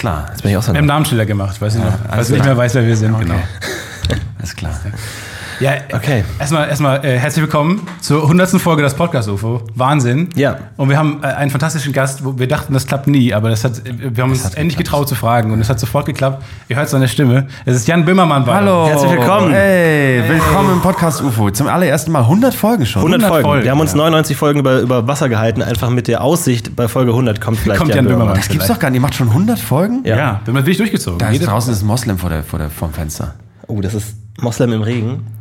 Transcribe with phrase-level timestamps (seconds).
[0.00, 0.28] Klar.
[0.30, 1.92] Jetzt bin ich auch so Wir haben Namensschilder gemacht, weiß ich noch.
[2.08, 3.20] alles du nicht mehr weißt, wer wir sind.
[3.20, 3.34] Genau.
[4.42, 4.80] Ist klar.
[5.60, 6.24] Ja, Okay.
[6.38, 8.52] Erstmal, erstmal äh, herzlich willkommen zur 100.
[8.52, 9.60] Folge des Podcast UFO.
[9.74, 10.30] Wahnsinn.
[10.34, 10.56] Ja.
[10.78, 13.62] Und wir haben äh, einen fantastischen Gast, wo wir dachten, das klappt nie, aber das
[13.62, 15.02] hat, äh, wir haben uns hat endlich geklappt.
[15.02, 16.42] getraut zu fragen und es hat sofort geklappt.
[16.70, 17.46] Ihr hört seine Stimme.
[17.66, 18.88] Es ist Jan Böhmermann bei uns.
[18.88, 19.52] Herzlich willkommen.
[19.52, 21.50] Hey, willkommen im Podcast UFO.
[21.50, 23.02] Zum allerersten Mal 100 Folgen schon.
[23.02, 23.44] 100 Folgen.
[23.44, 23.98] Folgen, Wir haben uns ja.
[23.98, 27.78] 99 Folgen über, über Wasser gehalten, einfach mit der Aussicht, bei Folge 100 kommt vielleicht
[27.80, 28.36] Kommt Jan Böhmermann.
[28.36, 28.96] Das gibt's doch gar nicht.
[28.96, 30.00] Ihr macht schon 100 Folgen?
[30.04, 30.16] Ja.
[30.16, 31.18] Ja, wir haben das wirklich durchgezogen.
[31.18, 33.34] Da ist draußen ist ein Moslem vor der, vor der, vorm Fenster.
[33.66, 35.39] Oh, das ist Moslem im Regen.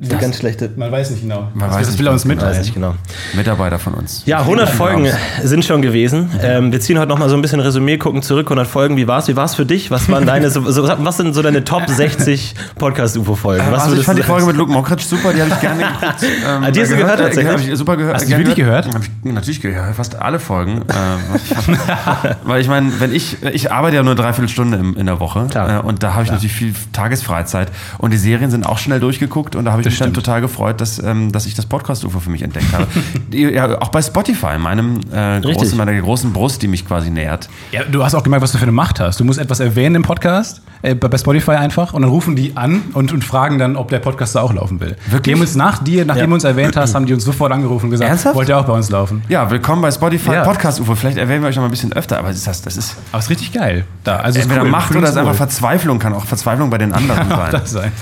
[0.00, 0.70] Das ist eine ganz schlechte.
[0.76, 1.48] Man weiß nicht genau.
[1.54, 2.34] Man das, weiß das nicht will er uns genau.
[2.36, 2.64] Weiß mitteilen.
[2.64, 2.94] ich genau.
[3.34, 4.22] Mitarbeiter von uns.
[4.26, 5.08] Ja, 100 Folgen
[5.42, 6.30] sind schon gewesen.
[6.40, 8.46] Ähm, wir ziehen heute noch mal so ein bisschen Resümee, gucken zurück.
[8.46, 8.96] 100 Folgen.
[8.96, 9.26] Wie war's?
[9.26, 9.90] Wie war's für dich?
[9.90, 10.50] Was waren deine?
[10.50, 13.64] So, so, was sind so deine Top 60 Podcast-UFO-Folgen?
[13.72, 16.14] Was also ich fand die Folge mit Luke Mockridge super, die habe ich gerne geguckt.
[16.48, 17.52] Ähm, die hast du gehört tatsächlich?
[17.52, 18.14] Hab ich super gehört.
[18.14, 18.86] Hast du die wirklich gehört?
[18.94, 20.82] Hab ich natürlich gehört, fast alle Folgen.
[20.88, 21.66] ähm,
[22.44, 25.46] weil ich meine, wenn ich, ich arbeite ja nur dreiviertel Stunde im, in der Woche
[25.50, 25.78] Klar.
[25.80, 27.68] äh, und da habe ich natürlich viel Tagesfreizeit
[27.98, 30.80] und die Serien sind auch schnell durchgeguckt und da habe ich mich dann total gefreut,
[30.80, 32.86] dass, ähm, dass ich das Podcast-UFO für mich entdeckt habe.
[33.30, 37.48] Ja, auch bei Spotify, meinem äh, großen, meiner großen Brust, die mich quasi nährt.
[37.72, 39.20] Ja, du hast auch gemerkt, was du für eine Macht hast.
[39.20, 42.82] Du musst etwas erwähnen im Podcast, äh, bei Spotify einfach, und dann rufen die an
[42.94, 44.96] und, und fragen dann, ob der Podcast da auch laufen will.
[45.06, 45.22] Wirklich?
[45.22, 46.26] Die haben uns nach dir, nachdem Ja.
[46.28, 48.34] du uns erwähnt hast, haben die uns sofort angerufen und gesagt, Ernsthaft?
[48.36, 49.22] wollt ihr auch bei uns laufen?
[49.28, 50.44] Ja, willkommen bei Spotify Ja.
[50.44, 50.94] Podcast UFO.
[50.94, 53.18] Vielleicht erwähnen wir euch noch mal ein bisschen öfter, aber das ist, das ist Aber
[53.18, 53.84] es ist richtig geil.
[54.04, 54.70] Da, also entweder cool.
[54.70, 55.34] Macht oder es ist einfach.
[55.34, 57.60] Verzweiflung, kann auch Verzweiflung bei den anderen sein.
[57.64, 57.92] sein.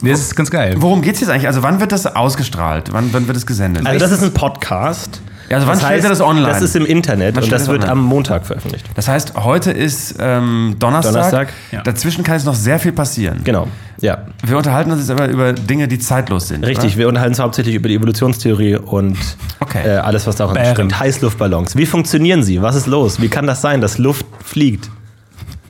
[0.00, 0.76] Nee, das ist ganz geil.
[0.78, 1.46] Worum geht's jetzt eigentlich?
[1.48, 2.92] Also wann wird das ausgestrahlt?
[2.92, 3.86] Wann, wann wird es gesendet?
[3.86, 5.20] Also das ist ein Podcast.
[5.48, 6.46] Ja, also wann stellt ihr das online?
[6.46, 8.84] Das ist im Internet Wann und das ihr wird das am Montag veröffentlicht.
[8.94, 11.12] das heißt, heute ist ähm, Donnerstag.
[11.14, 11.82] Donnerstag, ja.
[11.82, 13.40] Dazwischen kann jetzt noch sehr viel passieren.
[13.44, 13.66] Genau.
[14.00, 14.26] Ja.
[14.44, 16.66] Wir unterhalten uns jetzt aber über Dinge, die zeitlos sind.
[16.66, 19.16] Richtig, wir unterhalten uns hauptsächlich über die Evolutionstheorie und
[19.60, 19.86] Okay.
[19.88, 20.74] äh, alles, was daran Bären.
[20.74, 21.00] steckt.
[21.00, 21.76] Heißluftballons.
[21.76, 22.60] Wie funktionieren sie?
[22.62, 23.20] Was ist los?
[23.20, 24.90] Wie kann das sein, dass Luft fliegt?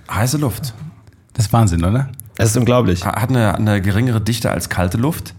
[0.08, 0.16] Oder?
[0.16, 0.74] Heiße Luft.
[1.34, 2.08] Das ist Wahnsinn, oder?
[2.38, 3.04] Es ist unglaublich.
[3.04, 5.34] Hat eine, eine geringere Dichte als kalte Luft.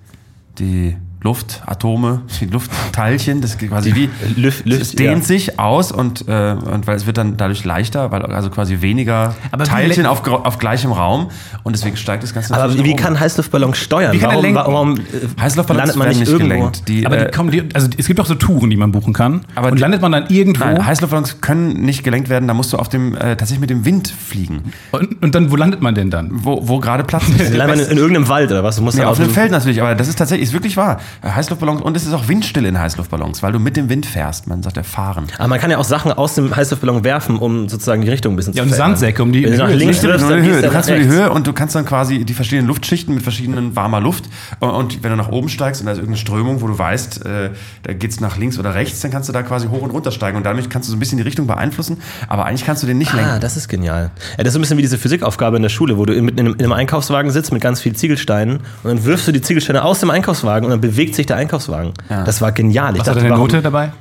[0.60, 4.10] Die Luftatome, die Luftteilchen, das geht quasi wie.
[4.38, 5.28] Lüft- Lüft- es dehnt ja.
[5.28, 9.36] sich aus und, äh, und weil es wird dann dadurch leichter, weil also quasi weniger
[9.52, 11.30] Aber Teilchen auf, auf gleichem Raum
[11.64, 14.14] und deswegen steigt das Ganze Aber wie kann Heißluftballon steuern?
[14.14, 14.56] Wie kann er warum lenken?
[14.58, 16.48] warum äh, Heißluftballons landet man nicht nicht irgendwo?
[16.56, 16.88] gelenkt.
[16.88, 19.14] Die, Aber äh, die kommen, die, also es gibt doch so Touren, die man buchen
[19.14, 19.42] kann.
[19.56, 20.64] Aber und die- landet man dann irgendwo.
[20.66, 23.84] Nein, Heißluftballons können nicht gelenkt werden, da musst du auf dem, äh, tatsächlich mit dem
[23.86, 26.30] Wind fliegen, und, und dann, wo landet man denn dann?
[26.32, 27.54] wo, wo gerade Platz ist.
[27.54, 28.78] Landet man in, in irgendeinem Wald oder was?
[28.78, 30.78] Du musst Ja, dann auf einem dem- Feld natürlich, aber das ist tatsächlich, ist wirklich
[30.78, 31.00] wahr.
[31.22, 34.48] Äh, Heißluftballons und es ist auch windstill in Heißluftballons, weil du mit dem Wind fährst.
[34.48, 35.28] Man sagt ja fahren.
[35.38, 38.36] Aber man kann ja auch Sachen aus dem Heißluftballon werfen, um sozusagen die Richtung ein
[38.36, 38.92] bisschen Ja, zu und verändern.
[38.98, 40.62] Sandsäcke, um die Wenn du nach Höhe- links Nicht wirfst, dann Höhe.
[40.62, 41.06] du kannst nur die.
[41.08, 44.26] Höhe und du kannst dann quasi die verschiedenen Luftschichten mit verschiedenen warmer Luft.
[44.60, 47.50] Und wenn du nach oben steigst und da ist irgendeine Strömung, wo du weißt, äh,
[47.84, 50.38] da geht's nach links oder rechts, dann kannst du da quasi hoch und runter steigen.
[50.38, 51.98] Und dadurch kannst du so ein bisschen die Richtung beeinflussen.
[52.28, 53.42] Aber eigentlich kannst du den nicht Ah, lenken.
[53.42, 54.12] das ist genial.
[54.38, 56.28] Ja, das ist so ein bisschen wie diese Physikaufgabe in der Schule, wo du in,
[56.28, 59.42] in, einem, in einem Einkaufswagen sitzt mit ganz vielen Ziegelsteinen und dann wirfst du die
[59.42, 61.94] Ziegelsteine aus dem Einkaufswagen und dann bewegt sich der Einkaufswagen.
[62.10, 62.24] Ja.
[62.26, 62.94] Das war genial.
[62.94, 63.94] Ich Was hat er eine warum- Note dabei?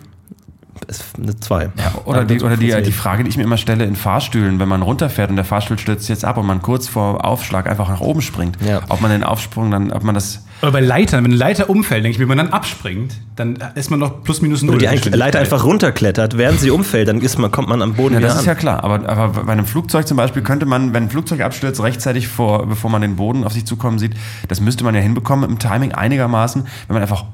[1.21, 1.71] Eine 2.
[2.07, 4.83] Oder, die, oder die, die Frage, die ich mir immer stelle in Fahrstühlen, wenn man
[4.83, 8.21] runterfährt und der Fahrstuhl stürzt jetzt ab und man kurz vor Aufschlag einfach nach oben
[8.23, 8.81] springt, Ja.
[8.89, 12.05] ob man den Aufsprung dann, ob man das Oder bei Leitern, wenn eine Leiter umfällt,
[12.05, 14.81] denke ich mir, wenn man dann abspringt, dann ist man noch plus minus null.
[14.81, 15.09] Wenn die.
[15.11, 18.29] Leiter einfach runterklettert, während sie umfällt, dann ist man, kommt man am Boden Ja, wieder
[18.29, 18.47] das ist an.
[18.47, 18.83] ja klar.
[18.83, 22.67] Aber, aber bei einem Flugzeug zum Beispiel könnte man, wenn ein Flugzeug abstürzt, rechtzeitig vor,
[22.67, 24.15] bevor man den Boden auf sich zukommen sieht,
[24.49, 27.25] das müsste man ja hinbekommen im Timing einigermaßen, wenn man einfach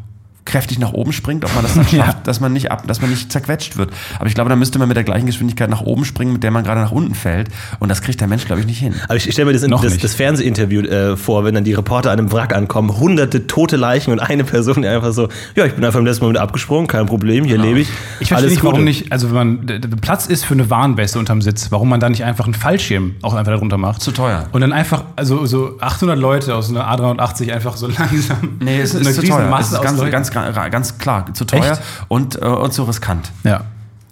[0.54, 2.04] kräftig nach oben springt, ob man das dann Ja.
[2.06, 3.91] schafft, dass man nicht ab, dass man nicht zerquetscht wird.
[4.19, 6.50] Aber ich glaube, da müsste man mit der gleichen Geschwindigkeit nach oben springen, mit der
[6.53, 7.48] man gerade nach unten fällt.
[7.81, 8.94] Und das kriegt der Mensch, glaube ich, nicht hin.
[9.04, 12.12] Aber ich stelle mir das, Noch das, das Fernsehinterview äh, vor, wenn dann die Reporter
[12.12, 15.75] an einem Wrack ankommen, hunderte tote Leichen und eine Person, die einfach so, ja, ich
[15.75, 17.88] bin einfach im letzten Moment abgesprungen, kein Problem, hier lebe ich.
[18.21, 21.19] Ich verstehe nicht, warum nicht, also wenn man d- d- Platz ist für eine Warnweste
[21.19, 24.03] unterm Sitz, warum man da nicht einfach einen Fallschirm auch einfach darunter macht.
[24.03, 24.47] Zu teuer.
[24.53, 28.59] Und dann einfach, also so 800 Leute aus einer A380 einfach so langsam.
[28.60, 29.59] Nee, es so ist eine zu riesen teuer.
[29.60, 31.82] Es ist ganz, ganz, ganz, ganz klar zu teuer Echt?
[32.09, 33.31] und, äh, und zu riskant.
[33.44, 33.65] Ja.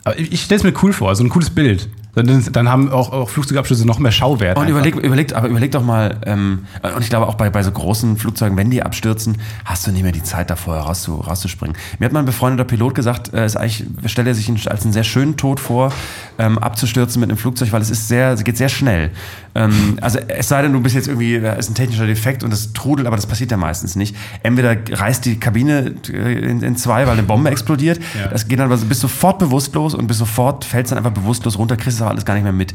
[0.05, 1.89] Aber ich, ich stelle es mir cool vor, so ein cooles Bild.
[2.15, 4.59] Dann, dann haben auch, auch Flugzeugabschüsse noch mehr Schauwert.
[4.59, 4.79] Und einfach.
[4.79, 8.19] überleg, überlegt, aber überleg doch mal, ähm, und ich glaube auch bei, bei so großen
[8.19, 11.75] Flugzeugen, wenn die abstürzen, hast du nicht mehr die Zeit davor rauszu, rauszuspringen.
[11.99, 14.93] Mir hat mal ein befreundeter Pilot gesagt, äh, ist eigentlich, stellt er sich als einen
[14.93, 15.91] sehr schönen Tod vor,
[16.39, 19.11] ähm, abzustürzen mit einem Flugzeug, weil es ist sehr, es geht sehr schnell.
[19.55, 22.53] Ähm, also es sei denn, du bist jetzt irgendwie, da ist ein technischer Defekt und
[22.53, 24.15] es trudelt, aber das passiert ja meistens nicht.
[24.43, 28.01] Entweder reißt die Kabine äh, in, in zwei, weil eine Bombe explodiert.
[28.19, 28.29] Ja.
[28.29, 31.77] Das geht dann, also bist sofort bewusstlos und bist sofort, fällst dann einfach bewusstlos runter,
[31.77, 32.75] kriegst es auch alles gar nicht mehr mit.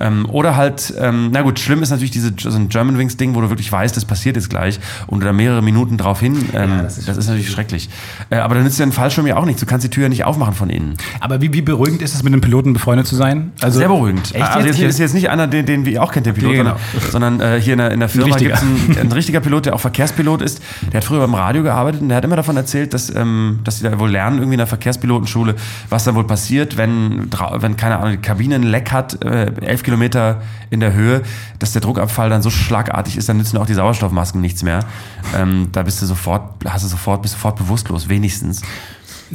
[0.00, 3.50] Ähm, oder halt, ähm, na gut, schlimm ist natürlich diese, so ein Germanwings-Ding, wo du
[3.50, 6.98] wirklich weißt, das passiert jetzt gleich und du da mehrere Minuten drauf hin, ähm, das,
[6.98, 7.88] ist, das ist natürlich schrecklich.
[8.30, 9.60] Äh, aber dann nützt dir ein Fallschirm ja auch nichts.
[9.60, 10.94] Du kannst die Tür ja nicht aufmachen von innen.
[11.20, 13.52] Aber wie, wie beruhigend ist es, mit einem Piloten befreundet zu sein?
[13.60, 14.34] Also, Sehr beruhigend.
[14.34, 14.80] Echt also jetzt?
[14.80, 16.76] ist jetzt nicht einer, den, den wir auch kennt, der Pilot, Ja, genau.
[17.10, 19.74] sondern, äh, hier in der, in der Firma gibt es einen, ein richtiger Pilot, der
[19.74, 20.62] auch Verkehrspilot ist.
[20.92, 23.78] Der hat früher beim Radio gearbeitet und der hat immer davon erzählt, dass, ähm, dass
[23.78, 25.54] sie da wohl lernen, irgendwie in der Verkehrspilotenschule,
[25.88, 29.82] was dann wohl passiert, wenn, wenn keine Ahnung, die Kabine ein Leck hat, äh, elf
[29.82, 31.22] Kilometer in der Höhe,
[31.58, 34.80] dass der Druckabfall dann so schlagartig ist, dann nützen auch die Sauerstoffmasken nichts mehr.
[35.36, 38.62] Ähm, da bist du sofort, hast du sofort, bist sofort bewusstlos, wenigstens.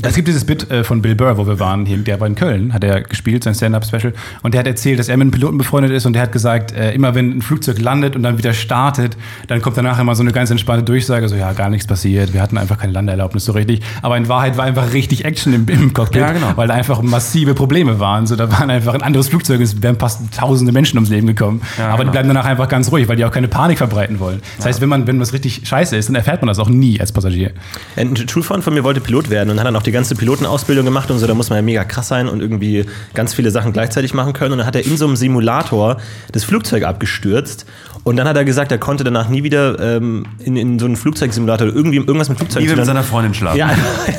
[0.02, 2.36] Es gibt dieses Bit äh, von Bill Burr, wo wir waren, hier, der war in
[2.36, 4.14] Köln, hat er gespielt, sein Stand-Up-Special.
[4.42, 6.72] Und der hat erzählt, dass er mit einem Piloten befreundet ist und der hat gesagt,
[6.72, 9.16] äh, immer wenn ein Flugzeug landet und dann wieder startet,
[9.48, 12.42] dann kommt danach immer so eine ganz entspannte Durchsage, so ja, gar nichts passiert, wir
[12.42, 13.82] hatten einfach keine Landeerlaubnis so richtig.
[14.02, 16.54] Aber in Wahrheit war einfach richtig Action im, im Cockpit, Ja, genau.
[16.56, 18.26] weil da einfach massive Probleme waren.
[18.26, 21.62] So, da waren einfach ein anderes Flugzeug, es wären fast tausende Menschen ums Leben gekommen.
[21.78, 22.12] Ja, Aber die genau.
[22.14, 24.42] bleiben danach einfach ganz ruhig, weil die auch keine Panik verbreiten wollen.
[24.58, 27.00] Das heißt, wenn man, wenn was richtig scheiße ist, dann erfährt man das auch nie
[27.00, 27.52] als Passagier.
[27.96, 31.12] Ein Schulfreund von mir wollte Pilot werden und hat dann auch die ganze Pilotenausbildung gemacht
[31.12, 34.14] und so, da muss man ja mega krass sein und irgendwie ganz viele Sachen gleichzeitig
[34.14, 34.54] machen können.
[34.54, 35.98] Und dann hat er in so einem Simulator
[36.32, 37.66] das Flugzeug abgestürzt
[38.04, 40.98] und dann hat er gesagt, er konnte danach nie wieder ähm, in, in so einen
[40.98, 43.58] Flugzeugsimulator oder irgendwie irgendwas mit Flugzeugen Nie zu mit seiner Freundin schlafen.
[43.58, 43.72] Ja,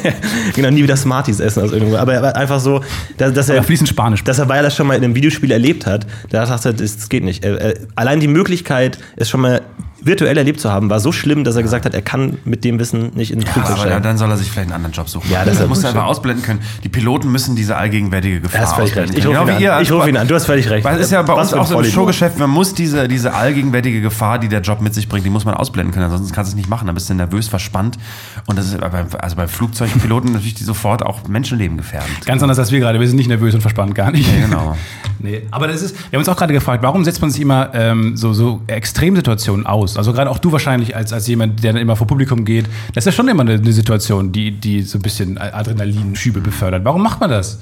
[0.55, 1.97] genau, nie wieder Smarties essen aus irgendwo.
[1.97, 2.83] Aber er war einfach so,
[3.19, 4.25] dass, dass er Aber fließend Spanisch.
[4.25, 6.73] dass er, weil er das schon mal in einem Videospiel erlebt hat, da dachte er,
[6.73, 7.47] das, das geht nicht.
[7.95, 9.61] Allein die Möglichkeit, es schon mal
[10.05, 12.79] virtuell erlebt zu haben, war so schlimm, dass er gesagt hat, er kann mit dem
[12.79, 14.93] Wissen nicht in den Ja, Flugzeug aber dann, dann soll er sich vielleicht einen anderen
[14.93, 15.31] Job suchen.
[15.31, 16.61] Ja, das das muss er einfach ausblenden können.
[16.83, 19.27] Die Piloten müssen diese allgegenwärtige Gefahr hast völlig ausblenden recht.
[19.27, 19.83] Ich rufe ihn ihr an.
[19.83, 20.29] Ich rufe ihn an.
[20.29, 20.85] Du hast völlig recht.
[20.85, 21.91] Weil es ist ja bei Was uns auch so im.
[21.91, 25.45] Showgeschäft, man muss diese, diese allgegenwärtige Gefahr, die der Job mit sich bringt, die muss
[25.45, 26.07] man ausblenden können.
[26.07, 26.87] Ansonsten kannst du es nicht machen.
[26.87, 27.99] Dann bist du nervös, verspannt.
[28.47, 32.27] Und das ist beim, also bei Flugzeugpiloten natürlich die sofort auch Menschenleben gefährdend.
[32.27, 33.01] Ganz anders als wir gerade.
[33.01, 34.31] Wir sind nicht nervös und verspannt, gar nicht.
[34.33, 34.77] Ja, genau.
[35.19, 35.43] nee.
[35.51, 38.17] Aber das ist, wir haben uns auch gerade gefragt, warum setzt man sich immer ähm,
[38.17, 39.94] so, so Extremsituationen aus?
[39.97, 42.67] Also gerade auch du wahrscheinlich als, als jemand, der dann immer vor Publikum geht.
[42.95, 46.85] Das ist ja schon immer eine, eine Situation, die, die so ein bisschen Adrenalinschübe befördert.
[46.85, 47.61] Warum macht man das?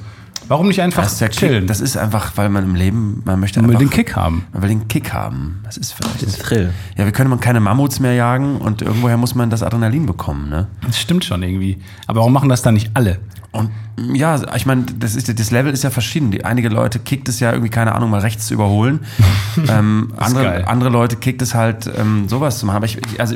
[0.48, 1.60] Warum nicht einfach Das ist, der chillen?
[1.60, 4.16] Kick, das ist einfach, weil man im Leben, man möchte Man will einfach, den Kick
[4.16, 4.44] haben.
[4.52, 5.60] Man will den Kick haben.
[5.64, 6.22] Das ist vielleicht.
[6.22, 6.72] Den Thrill.
[6.96, 10.66] Ja, wir können keine Mammuts mehr jagen und irgendwoher muss man das Adrenalin bekommen, ne?
[10.84, 11.78] Das stimmt schon irgendwie.
[12.06, 13.18] Aber warum machen das dann nicht alle?
[13.52, 13.70] Und
[14.14, 16.30] ja, ich meine, das, ist, das Level ist ja verschieden.
[16.30, 19.00] Die, einige Leute kickt es ja irgendwie, keine Ahnung, mal rechts zu überholen.
[19.68, 20.18] ähm, geil.
[20.26, 22.76] andere, andere Leute kickt es halt, ähm, sowas zu machen.
[22.76, 23.34] Aber, ich, ich- also,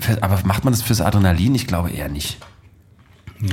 [0.00, 1.54] für- aber macht man das fürs Adrenalin?
[1.54, 2.38] Ich glaube eher nicht.
[3.40, 3.48] Nee.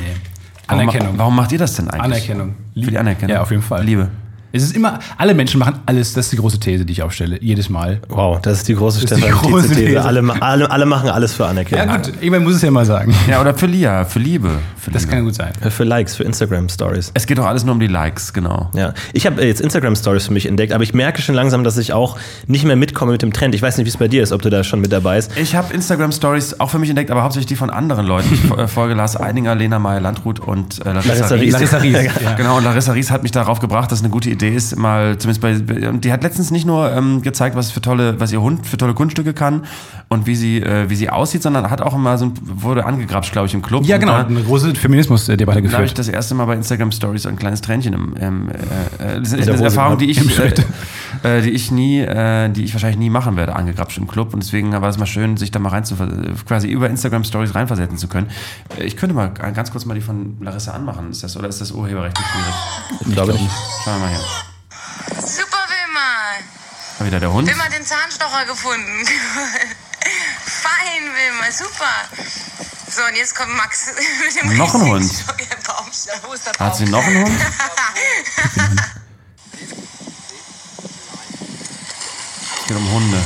[0.67, 1.17] Warum, Anerkennung.
[1.17, 2.03] Warum macht ihr das denn eigentlich?
[2.29, 2.55] Anerkennung.
[2.75, 3.35] Für die Anerkennung?
[3.35, 3.83] Ja, auf jeden Fall.
[3.83, 4.09] Liebe.
[4.51, 7.37] Es ist immer, alle Menschen machen alles, das ist die große These, die ich aufstelle,
[7.39, 8.01] jedes Mal.
[8.09, 9.85] Wow, das ist die große Das ist die große Tietze-These.
[9.85, 10.03] These.
[10.05, 11.87] Alle, alle, alle machen alles für Anerkennung.
[11.87, 13.13] Ja gut, irgendwann muss es ja mal sagen.
[13.27, 14.49] Ja, oder für Lia, für Liebe.
[14.91, 15.51] Das kann gut sein.
[15.69, 17.11] Für Likes, für Instagram-Stories.
[17.13, 18.69] Es geht doch alles nur um die Likes, genau.
[18.75, 21.93] Ja, ich habe jetzt Instagram-Stories für mich entdeckt, aber ich merke schon langsam, dass ich
[21.93, 23.55] auch nicht mehr mitkomme mit dem Trend.
[23.55, 25.31] Ich weiß nicht, wie es bei dir ist, ob du da schon mit dabei bist.
[25.37, 28.33] Ich habe Instagram Stories auch für mich entdeckt, aber hauptsächlich die von anderen Leuten.
[28.33, 31.53] Ich äh, folge Lars Eidinger, Lena Meyer-Landrut und äh, Larissa, Larissa Ries.
[31.53, 31.93] Larissa Ries.
[32.23, 32.33] ja.
[32.33, 35.17] Genau, und Larissa Ries hat mich darauf gebracht, dass es eine gute Idee ist, mal
[35.17, 35.89] zumindest bei.
[35.89, 38.77] Und die hat letztens nicht nur ähm, gezeigt, was für tolle, was ihr Hund für
[38.77, 39.65] tolle Kunststücke kann
[40.07, 43.31] und wie sie, äh, wie sie aussieht, sondern hat auch immer so ein, wurde angegrapscht,
[43.31, 43.85] glaube ich, im Club.
[43.85, 45.99] Ja, genau, da- eine große Feminismus-Debatte da habe ich geführt.
[45.99, 48.53] das erste Mal bei Instagram Stories ein kleines Tränchen im, im äh,
[49.15, 50.53] äh, das ist eine Hose Erfahrung, die ich, äh,
[51.23, 54.43] äh, die ich nie, äh, die ich wahrscheinlich nie machen werde, angegrapscht im Club und
[54.43, 55.95] deswegen war es mal schön, sich da mal rein zu,
[56.47, 58.29] quasi über Instagram Stories reinversetzen zu können.
[58.77, 61.61] Äh, Ich könnte mal ganz kurz mal die von Larissa anmachen, ist das oder ist
[61.61, 63.01] das urheberrechtlich schwierig?
[63.07, 63.49] Ich glaube nicht.
[63.83, 65.21] Schauen wir mal hier.
[65.21, 67.05] Super, Wilma.
[67.07, 67.47] Wieder der Hund.
[67.47, 69.05] Wilma hat den Zahnstocher gefunden.
[70.45, 71.85] Fein, Wilma, super.
[72.91, 73.85] So, und jetzt kommt Max
[74.25, 75.25] mit dem Noch ein Hund.
[76.59, 77.41] Hat sie noch einen Hund?
[82.59, 83.23] Es geht um Hunde.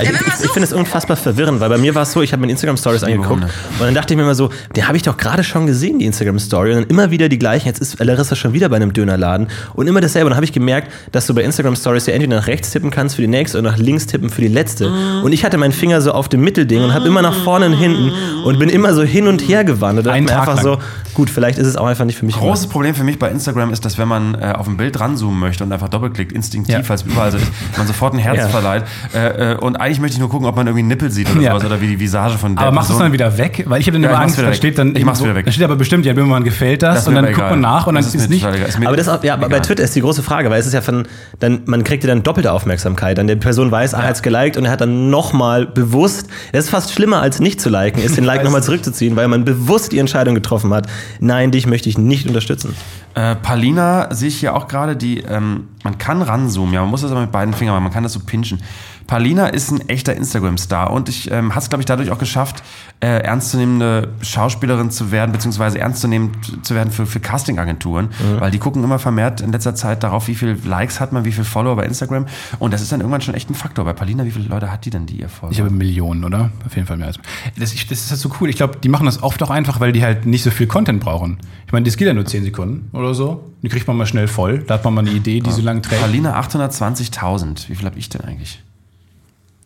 [0.00, 2.44] Ich, ich, ich finde es unfassbar verwirrend, weil bei mir war es so, ich habe
[2.44, 3.54] mir Instagram Stories liebe angeguckt Hunde.
[3.78, 6.06] und dann dachte ich mir immer so, den habe ich doch gerade schon gesehen, die
[6.06, 7.66] Instagram Story und dann immer wieder die gleichen.
[7.66, 10.26] Jetzt ist Larissa schon wieder bei einem Dönerladen und immer dasselbe.
[10.26, 12.90] Und dann habe ich gemerkt, dass du bei Instagram Stories ja entweder nach rechts tippen
[12.90, 14.90] kannst für die nächste oder nach links tippen für die letzte.
[15.22, 17.74] Und ich hatte meinen Finger so auf dem Mittelding und habe immer nach vorne und
[17.74, 18.12] hinten
[18.44, 20.06] und bin immer so hin und her gewandert.
[20.06, 20.64] Und mir Tag einfach lang.
[20.64, 20.78] so,
[21.16, 22.36] gut, vielleicht ist es auch einfach nicht für mich.
[22.36, 25.40] Großes Problem für mich bei Instagram ist, dass wenn man äh, auf ein Bild ranzoomen
[25.40, 26.88] möchte und einfach doppelklickt, instinktiv, Ja.
[26.88, 27.46] weil es überall so ist,
[27.76, 28.48] man sofort ein Herz Ja.
[28.48, 28.84] verleiht.
[29.14, 31.40] Äh, äh, und eigentlich möchte ich nur gucken, ob man irgendwie einen Nippel sieht oder
[31.40, 31.50] Ja.
[31.52, 33.64] sowas oder wie die Visage von der Aber machst du es dann wieder weg?
[33.66, 35.46] Weil ich habe dann Ja, immer Angst, da steht dann Ich mach's wieder weg.
[35.46, 37.94] Da steht aber bestimmt, ja, Böhmermann gefällt das, Das und dann guckt man nach und
[37.94, 38.44] dann Das ist es nicht.
[38.44, 39.60] Ist Aber, das, ja, bei.
[39.60, 41.06] Twitter ist die große Frage, weil es ist ja von,
[41.40, 43.16] dann, man kriegt ja dann doppelte Aufmerksamkeit.
[43.16, 46.28] Dann die Person weiß, ah, er hat es geliked und er hat dann nochmal bewusst,
[46.52, 49.44] das ist fast schlimmer als nicht zu liken, ist den Like nochmal zurückzuziehen, weil man
[49.44, 50.86] bewusst die Entscheidung getroffen hat,
[51.20, 52.74] nein, dich möchte ich nicht unterstützen.
[53.14, 57.02] Äh, Palina sehe ich hier auch gerade, die, ähm, man kann ranzoomen, ja, man muss
[57.02, 58.60] das aber mit beiden Fingern machen, man kann das so pinchen.
[59.06, 62.62] Palina ist ein echter Instagram-Star und ich ähm, hat es, glaube ich, dadurch auch geschafft,
[63.00, 68.08] äh, ernstzunehmende Schauspielerin zu werden, beziehungsweise ernstzunehmend zu werden für, für Casting-Agenturen,
[68.38, 71.32] weil die gucken immer vermehrt in letzter Zeit darauf, wie viel Likes hat man, wie
[71.32, 72.26] viel Follower bei Instagram
[72.58, 73.84] und das ist dann irgendwann schon echt ein Faktor.
[73.84, 75.54] Bei Palina, wie viele Leute hat die denn, die ihr folgt?
[75.54, 76.50] Ich habe Millionen, oder?
[76.64, 77.18] Auf jeden Fall mehr als.
[77.58, 78.48] Das, ich, das ist halt so cool.
[78.48, 81.00] Ich glaube, die machen das oft auch einfach, weil die halt nicht so viel Content
[81.00, 81.38] brauchen.
[81.66, 83.52] Ich meine, das geht ja nur 10 Sekunden oder so.
[83.62, 84.58] Die kriegt man mal schnell voll.
[84.60, 86.00] Da hat man mal eine Idee, die so lange trägt.
[86.00, 87.68] Palina 820.000.
[87.68, 88.62] Wie viel habe ich denn eigentlich?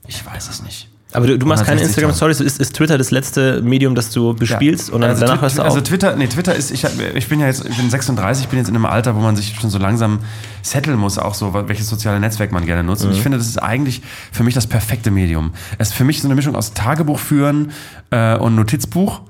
[0.07, 0.89] Ich weiß es nicht.
[1.13, 1.85] Aber du, du machst keine 160.000.
[1.87, 5.59] Instagram-Stories, ist, ist Twitter das letzte Medium, das du bespielst und dann also danach hörst
[5.59, 5.69] du auf?
[5.69, 8.49] Also Twitter, nee, Twitter ist, ich, hab, ich bin ja jetzt, ich bin 36, ich
[8.49, 10.21] bin jetzt in einem Alter, wo man sich schon so langsam
[10.63, 13.03] setteln muss, auch so, welches soziale Netzwerk man gerne nutzt.
[13.03, 13.17] Und Mhm.
[13.17, 15.51] ich finde, das ist eigentlich für mich das perfekte Medium.
[15.79, 17.73] Es ist für mich so eine Mischung aus Tagebuch führen
[18.11, 19.23] äh, und Notizbuch.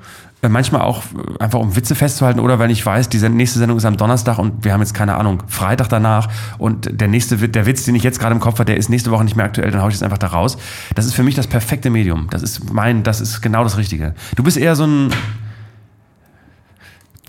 [0.48, 3.84] Manchmal auch äh, einfach um Witze festzuhalten oder wenn ich weiß, die nächste Sendung ist
[3.84, 6.28] am Donnerstag und wir haben jetzt keine Ahnung, Freitag danach
[6.58, 8.88] und der nächste Witz, der Witz, den ich jetzt gerade im Kopf habe, der ist
[8.88, 10.56] nächste Woche nicht mehr aktuell, dann hau ich das einfach da raus.
[10.94, 12.28] Das ist für mich das perfekte Medium.
[12.30, 14.14] Das ist mein, das ist genau das Richtige.
[14.36, 15.12] Du bist eher so ein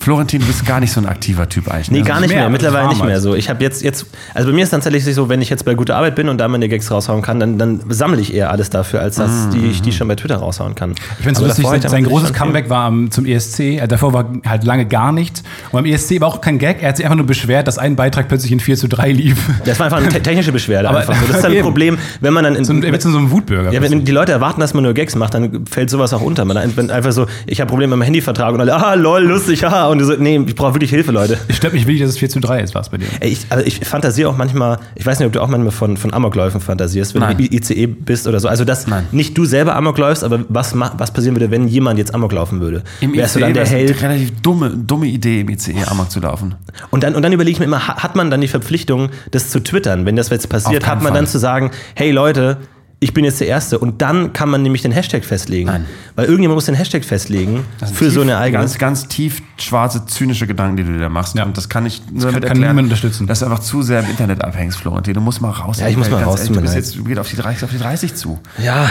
[0.01, 1.91] Florentin, du bist gar nicht so ein aktiver Typ eigentlich.
[1.91, 2.03] Nee, ne?
[2.05, 3.35] gar nicht mehr, mehr, mittlerweile nicht mehr so.
[3.35, 5.95] Ich habe jetzt, jetzt, also bei mir ist tatsächlich so, wenn ich jetzt bei guter
[5.95, 8.99] Arbeit bin und da meine Gags raushauen kann, dann, dann sammle ich eher alles dafür,
[9.01, 10.91] als dass die, ich die schon bei Twitter raushauen kann.
[11.19, 13.59] Ich finde es lustig, sein, sein großes Comeback war am- zum ESC.
[13.79, 15.43] Äh, Davor war halt lange gar nichts.
[15.71, 16.81] Und beim ESC war auch kein Gag.
[16.81, 19.37] Er hat sich einfach nur beschwert, dass ein Beitrag plötzlich in 4 zu 3 lief.
[19.65, 20.89] Das war einfach eine te technische Beschwerde.
[20.89, 21.27] Aber- einfach so.
[21.27, 21.61] Das ist dann ein.
[21.61, 23.71] Problem, wenn man dann in, So ein, er wird so ein Wutbürger.
[23.71, 26.43] ja, wenn die Leute erwarten, dass man nur Gags macht, dann fällt sowas auch unter.
[26.45, 29.90] Man einfach so, ich habe Probleme mit meinem Handyvertrag und alle, ah, lol, lustig, haha.
[29.91, 31.37] Und du so, nee, ich brauche wirklich Hilfe, Leute.
[31.47, 33.05] ich stört mich wirklich, dass es 4 zu 3 ist, war es bei dir.
[33.19, 35.97] Ey, ich, also ich fantasiere auch manchmal, ich weiß nicht, ob du auch manchmal von,
[35.97, 37.37] von Amokläufen fantasierst, wenn Nein.
[37.37, 38.47] du ICE bist oder so.
[38.47, 39.05] Also, dass Nein.
[39.11, 42.61] nicht du selber Amok läufst, aber was, was passieren würde, wenn jemand jetzt Amok laufen
[42.61, 42.83] würde?
[43.01, 44.01] Im Wärst du ICE dann der Held?
[44.01, 46.55] relativ dumme, dumme Idee, im ICE Amok zu laufen.
[46.89, 49.49] Und dann, und dann überlege ich mir immer, ha- hat man dann die Verpflichtung, das
[49.49, 50.05] zu twittern?
[50.05, 51.31] Wenn das jetzt passiert, hat man dann Fall.
[51.31, 52.57] zu sagen, hey Leute,
[53.03, 53.79] ich bin jetzt der Erste.
[53.79, 55.65] Und dann kann man nämlich den Hashtag festlegen.
[55.65, 55.85] Nein.
[56.15, 58.59] Weil irgendjemand muss den Hashtag festlegen Das für tief, so eine eigene.
[58.61, 61.35] Ganz, ganz tief schwarze, zynische Gedanken, die du da machst.
[61.35, 61.43] Ja.
[61.43, 63.25] Und das kann ich nur kann- damit kann erklären, niemand unterstützen.
[63.25, 65.15] dass du einfach zu sehr im Internet abhängst, Florentin.
[65.15, 65.79] Du musst mal raus.
[65.79, 67.63] Ja, ich muss mal Ganz raus, ehrlich, Du bist jetzt du geht auf die 30,
[67.63, 68.39] auf die 30 zu.
[68.63, 68.87] Ja,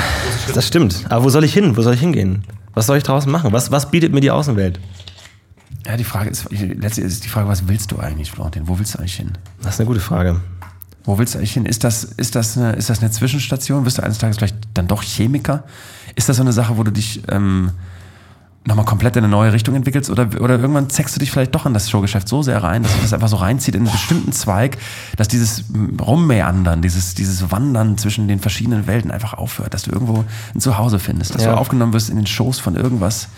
[0.54, 1.04] das stimmt.
[1.08, 1.76] Aber wo soll ich hin?
[1.76, 2.42] Wo soll ich hingehen?
[2.74, 3.52] Was soll ich draußen machen?
[3.52, 4.80] Was, was bietet mir die Außenwelt?
[5.86, 8.66] Ja, die Frage ist, letztlich ist die Frage, was willst du eigentlich, Florentin?
[8.66, 9.30] Wo willst du eigentlich hin?
[9.62, 10.40] Das ist eine gute Frage.
[11.10, 11.66] Wo willst du eigentlich hin?
[11.66, 13.84] Ist das, ist das, eine, ist das eine Zwischenstation?
[13.84, 15.64] Wirst du eines Tages vielleicht dann doch Chemiker?
[16.14, 17.72] Ist das so eine Sache, wo du dich ähm,
[18.66, 20.10] nochmal komplett in eine neue Richtung entwickelst?
[20.10, 22.94] Oder, oder irgendwann zeckst du dich vielleicht doch an das Showgeschäft so sehr rein, dass
[22.94, 24.76] du das einfach so reinzieht in einen bestimmten Zweig,
[25.16, 25.64] dass dieses
[26.00, 30.24] Rummeandern, dieses, dieses Wandern zwischen den verschiedenen Welten einfach aufhört, dass du irgendwo
[30.54, 31.52] ein Zuhause findest, dass Ja.
[31.52, 33.28] du aufgenommen wirst in den Shows von irgendwas.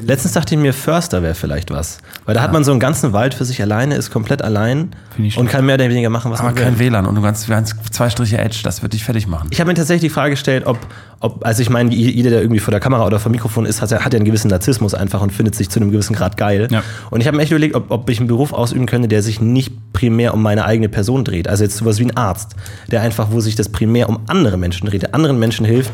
[0.00, 1.98] Letztens dachte ich mir, Förster wäre vielleicht was.
[2.24, 4.90] Weil da hat man so einen ganzen Wald für sich alleine, ist komplett allein
[5.36, 6.64] und kann mehr oder weniger machen, was Aber man will.
[6.64, 9.48] kein WLAN und du kannst, kannst zwei Striche Edge, das wird dich fertig machen.
[9.50, 10.78] Ich habe mir tatsächlich die Frage gestellt, ob,
[11.22, 13.80] ob also ich meine, jeder, der irgendwie vor der Kamera oder vor dem Mikrofon ist,
[13.80, 16.36] hat, ja- hat ja einen gewissen Narzissmus einfach und findet sich zu einem gewissen Grad
[16.36, 16.68] geil.
[16.70, 16.82] Ja.
[17.10, 19.40] Und ich habe mir echt überlegt, ob, ob ich einen Beruf ausüben könnte, der sich
[19.40, 21.48] nicht primär um meine eigene Person dreht.
[21.48, 22.56] Also jetzt sowas wie ein Arzt,
[22.90, 25.92] der einfach, wo sich das primär um andere Menschen dreht, der anderen Menschen hilft,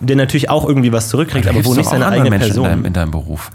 [0.00, 2.64] der natürlich auch irgendwie was zurückkriegt, Du aber wo nicht seine eigene Menschen Person.
[2.66, 3.50] In deinem, in deinem Beruf.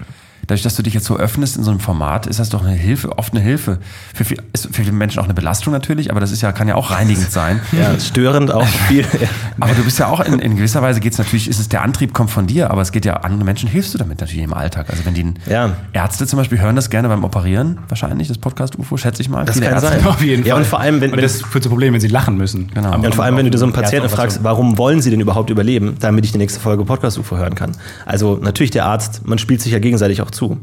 [0.47, 2.73] Dadurch, dass du dich jetzt so öffnest in so einem Format, ist das doch eine
[2.75, 3.79] Hilfe, oft eine Hilfe.
[4.13, 6.67] Für, viel, ist für viele Menschen auch eine Belastung natürlich, aber das ist ja, kann
[6.67, 7.62] ja auch reinigend sein.
[7.71, 9.01] ja, störend auch viel.
[9.01, 9.27] ja.
[9.59, 11.81] Aber du bist ja auch in, in gewisser Weise geht es natürlich, ist es der
[11.81, 14.53] Antrieb kommt von dir, aber es geht ja anderen Menschen hilfst du damit natürlich im
[14.53, 14.89] Alltag.
[14.89, 15.71] Also wenn die Ja.
[15.93, 19.45] Ärzte zum Beispiel hören das gerne beim Operieren, wahrscheinlich das Podcast UFO, schätze ich mal.
[19.45, 19.88] Das kann Ärzte.
[19.88, 20.05] sein.
[20.05, 20.63] Auf jeden Ja, Fall.
[20.63, 22.67] und vor allem, wenn- und wenn- das führt zu Problemen, wenn sie lachen müssen.
[22.73, 22.89] Genau.
[22.91, 25.21] Ja, und vor allem, wenn du dir so einen Patienten fragst, warum wollen sie denn
[25.21, 27.71] überhaupt überleben, damit ich die nächste Folge Podcast UFO hören kann.
[28.05, 30.60] Also natürlich der Arzt, man spielt sich ja gegenseitig auch zu.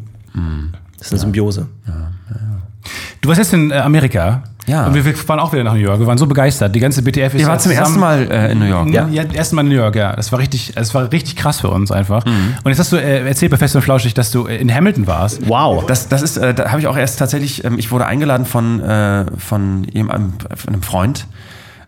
[0.99, 1.67] Das ist eine Symbiose.
[3.21, 4.43] Du warst jetzt in äh, Amerika.
[4.67, 4.87] Ja.
[4.87, 5.99] Und wir, fahren auch wieder nach New York.
[5.99, 6.75] Wir waren so begeistert.
[6.75, 8.89] Die ganze BTF ist Ihr ja wart zum ersten Mal äh, in New York.
[8.91, 10.15] Ja, ja, erst Mal in New York, ja.
[10.15, 12.25] Das war richtig, es war richtig krass für uns einfach.
[12.25, 15.07] Und jetzt hast du äh, erzählt bei Fest und Flauschig, dass du äh, in Hamilton
[15.07, 15.49] warst.
[15.49, 15.85] Wow.
[15.87, 18.81] Das, das ist, äh, da habe ich auch erst tatsächlich, ähm, ich wurde eingeladen von,
[18.81, 21.27] äh, von jemandem, von einem Freund.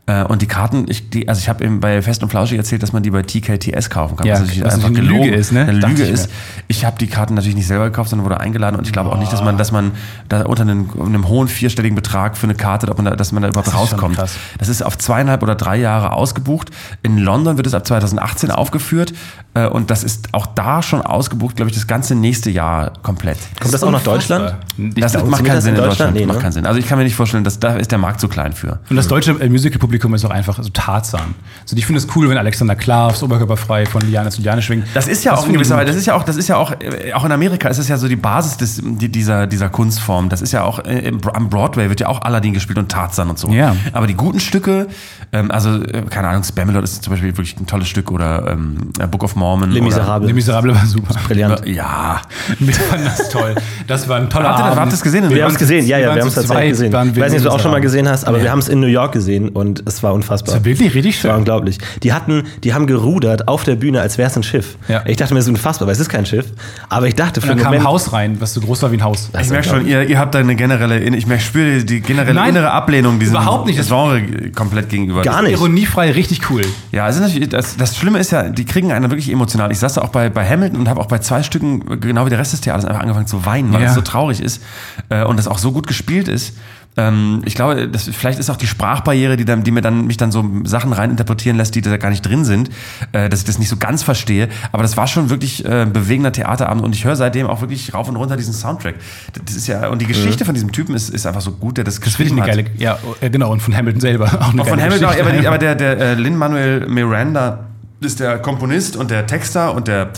[0.07, 2.83] Äh, und die Karten, ich, die, also ich habe eben bei Fest und Flauschig erzählt,
[2.83, 4.27] dass man die bei TKTS kaufen kann.
[4.27, 5.61] Ja, natürlich was natürlich eine Lüge ist, ne?
[5.61, 6.29] Eine Lüge ich ist.
[6.67, 8.77] Ich habe die Karten natürlich nicht selber gekauft, sondern wurde eingeladen.
[8.77, 9.93] Und ich glaube auch nicht, dass man, dass man
[10.29, 13.45] da unter einem, einem hohen vierstelligen Betrag für eine Karte, ob man da, dass man
[13.45, 14.19] da überhaupt schon rauskommt.
[14.19, 16.71] Das ist auf zweieinhalb oder drei Jahre ausgebucht.
[17.05, 19.15] In London wird es ab 2018 aufgeführt.
[19.55, 23.39] Äh, und das ist auch da schon ausgebucht, glaube ich, das ganze nächste Jahr komplett.
[23.61, 24.57] Kommt das auch nach Deutschland?
[24.79, 25.93] Das glaub, macht keinen das Sinn in Deutschland?
[25.93, 26.15] Deutschland.
[26.17, 26.43] Nee, macht ne?
[26.43, 26.67] keinen Sinn.
[26.67, 28.81] Also ich kann mir nicht vorstellen, dass da ist der Markt zu klein für.
[28.91, 31.35] Und das deutsche äh, Musical-Publikum Publikum ist auch einfach so Tarzan.
[31.65, 34.87] Also ich finde es cool, wenn Alexander Klavs oberkörperfrei von Liane zu Liane schwingt.
[34.95, 35.77] Das ist ja auch in gewisser.
[35.77, 37.89] Weise, das ist ja auch, das ist ja auch, äh, auch in Amerika ist es
[37.89, 40.31] ja so die Basis des, die, dieser, dieser Kunstform.
[40.31, 43.29] Das ist ja auch, äh, im, am Broadway wird ja auch Aladdin gespielt und Tarzan
[43.29, 43.51] und so.
[43.51, 43.77] Ja.
[43.93, 44.87] Aber die guten Stücke,
[45.31, 48.93] ähm, also, äh, keine Ahnung, Spamalot ist zum Beispiel wirklich ein tolles Stück oder ähm,
[49.11, 49.73] Book of Mormon.
[49.73, 50.29] Les oder- Miserables.
[50.29, 51.15] Die Miserable war super.
[51.27, 51.63] Brillant.
[51.73, 52.23] Ja.
[52.59, 53.55] Wir fanden das toll.
[53.87, 54.77] Das war ein toller Habt ihr, Abend.
[54.81, 55.29] habt ihr das gesehen?
[55.31, 56.87] Wir haben es gesehen, ja, wir ja, wir haben es tatsächlich gesehen.
[56.89, 58.69] Ich wir weiß nicht, ob du auch schon mal gesehen hast, aber wir haben es
[58.69, 60.55] in New York gesehen und es war unfassbar.
[60.55, 61.39] Das war wirklich richtig Das war schön.
[61.41, 61.79] unglaublich.
[62.03, 64.77] Die hatten, die haben gerudert auf der Bühne, als wäre es ein Schiff.
[64.89, 65.03] Ja.
[65.07, 66.47] Ich dachte mir, es ist unfassbar, weil es ist kein Schiff.
[66.89, 68.93] Aber ich dachte für Und einen dann kam ein Haus rein, was so groß war
[68.93, 69.31] wie ein Haus.
[69.41, 72.51] Ich merke schon, ihr, ihr habt da eine generelle, ich merke, spüre die, generelle Nein,
[72.51, 73.79] innere Ablehnung diesem überhaupt nicht.
[73.79, 74.23] Das- Genre
[74.55, 75.23] komplett gegenüber.
[75.23, 75.53] Gar nicht.
[75.53, 76.63] Ironiefrei, richtig cool.
[76.93, 79.71] Ja, es ist natürlich, das, das Schlimme ist ja, die kriegen einen wirklich emotional.
[79.73, 82.31] Ich saß da auch bei, bei Hamilton und habe auch bei zwei Stücken, genau wie
[82.31, 83.89] der Rest des Theaters, einfach angefangen zu weinen, weil Ja.
[83.89, 84.63] es so traurig ist
[85.09, 86.55] äh, und das auch so gut gespielt ist.
[86.97, 90.19] Ähm, ich glaube, das, vielleicht ist auch die Sprachbarriere, die, dann, die mir dann, mich
[90.19, 92.71] dann so Sachen reininterpretieren lässt, die da gar nicht drin sind,
[93.13, 94.49] äh, dass ich das nicht so ganz verstehe.
[94.73, 97.95] Aber das war schon wirklich äh, ein bewegender Theaterabend und ich höre seitdem auch wirklich
[97.95, 98.97] rauf und runter diesen Soundtrack.
[99.45, 101.85] Das ist ja, und die Geschichte von diesem Typen ist, ist einfach so gut, der
[101.85, 102.73] das Das finde ich geschrieben eine hat.
[102.75, 105.49] geile, ja, äh, genau, und von Hamilton selber auch eine Auch von Hamilton, auch, aber,
[105.49, 107.67] aber der, der äh, Lin-Manuel Miranda
[108.01, 110.11] ist der Komponist und der Texter und der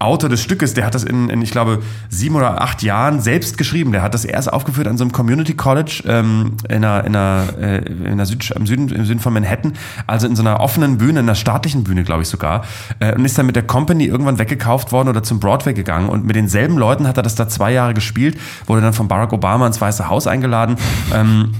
[0.00, 3.58] Autor des Stückes, der hat das in, in, ich glaube, sieben oder acht Jahren selbst
[3.58, 3.92] geschrieben.
[3.92, 7.44] Der hat das erst aufgeführt an so einem Community College ähm, in einer, in einer,
[7.60, 9.74] äh, in einer Süd, im, Süden, im Süden von Manhattan,
[10.06, 12.64] also in so einer offenen Bühne, in einer staatlichen Bühne, glaube ich sogar,
[12.98, 16.24] äh, und ist dann mit der Company irgendwann weggekauft worden oder zum Broadway gegangen und
[16.24, 19.66] mit denselben Leuten hat er das da zwei Jahre gespielt, wurde dann von Barack Obama
[19.66, 20.76] ins Weiße Haus eingeladen.
[21.14, 21.52] Ähm,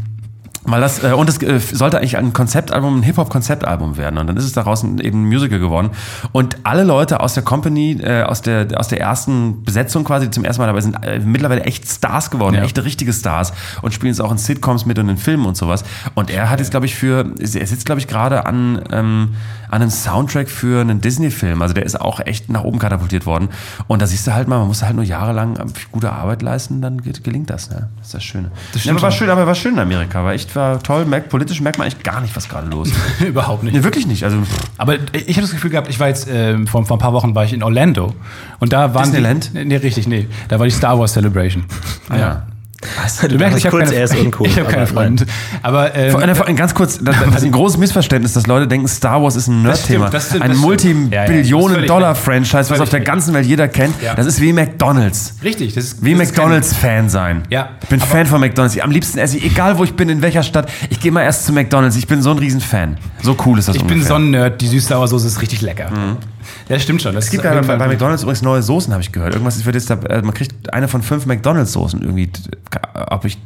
[0.64, 4.18] weil das, äh, und es äh, sollte eigentlich ein Konzeptalbum, ein Hip-Hop-Konzeptalbum werden.
[4.18, 5.90] Und dann ist es daraus ein, eben ein Musical geworden.
[6.32, 10.30] Und alle Leute aus der Company, äh, aus, der, aus der ersten Besetzung quasi, die
[10.32, 12.62] zum ersten Mal dabei sind, äh, mittlerweile echt Stars geworden, Ja.
[12.62, 13.52] echte richtige Stars
[13.82, 15.82] und spielen es auch in Sitcoms mit und in Filmen und sowas.
[16.14, 19.28] Und er hat jetzt, glaube ich, für, er sitzt, glaube ich, gerade an, ähm,
[19.70, 21.62] an einem Soundtrack für einen Disney-Film.
[21.62, 23.48] Also der ist auch echt nach oben katapultiert worden.
[23.86, 25.58] Und da siehst du halt mal, man muss halt nur jahrelang
[25.92, 27.70] gute Arbeit leisten, dann gelingt das.
[27.70, 27.88] Ne?
[27.98, 28.50] Das ist das Schöne.
[28.72, 30.24] Das ja, aber war schön, aber war schön in Amerika.
[30.24, 31.04] War echt war toll.
[31.04, 33.20] Merkt, politisch merkt man eigentlich gar nicht, was gerade los ist.
[33.28, 33.74] Überhaupt nicht.
[33.74, 34.24] nee, wirklich nicht.
[34.24, 34.38] Also
[34.76, 37.34] Aber ich habe das Gefühl gehabt, ich war jetzt, ähm, vor, vor ein paar Wochen
[37.34, 38.14] war ich in Orlando.
[38.58, 39.52] Und da waren Disneyland?
[39.54, 40.28] Die, nee, richtig, nee.
[40.48, 41.64] Da war die Star Wars Celebration.
[42.08, 42.46] Ah, ja.
[43.28, 44.86] Du merkst, ich habe keine, uncool, ich hab keine aber.
[44.86, 45.26] Freunde.
[45.62, 48.88] Aber ähm, Vor, vor, ganz kurz, das, das ist ein großes Missverständnis, dass Leute denken,
[48.88, 50.10] Star Wars ist ein Nerd-Thema.
[50.10, 50.42] Ein stimmt.
[50.42, 54.00] Ja, ja, Multi-Billionen-Dollar-Franchise, was auf der ganzen Welt jeder kennt.
[54.02, 54.14] Ja.
[54.14, 55.34] Das ist wie McDonalds.
[55.44, 57.42] richtig, das ist Wie McDonalds-Fan sein.
[57.50, 58.78] Ja, Ich bin Fan von McDonalds.
[58.80, 61.46] Am liebsten esse ich, egal wo ich bin, in welcher Stadt, ich gehe mal erst
[61.46, 61.96] zu McDonalds.
[61.96, 62.96] Ich bin so ein Riesen-Fan.
[63.22, 64.08] So cool ist das Ich bin ungefähr.
[64.08, 65.90] so ein Nerd, die süß-sauer-soße ist richtig lecker.
[66.68, 67.14] Ja, stimmt schon.
[67.14, 69.34] Das Es gibt ja bei, bei McDonalds übrigens neue Soßen, habe ich gehört.
[69.34, 72.30] Irgendwas wird jetzt da, äh, man kriegt eine von fünf McDonalds-Soßen irgendwie.
[72.94, 73.38] Ob ich,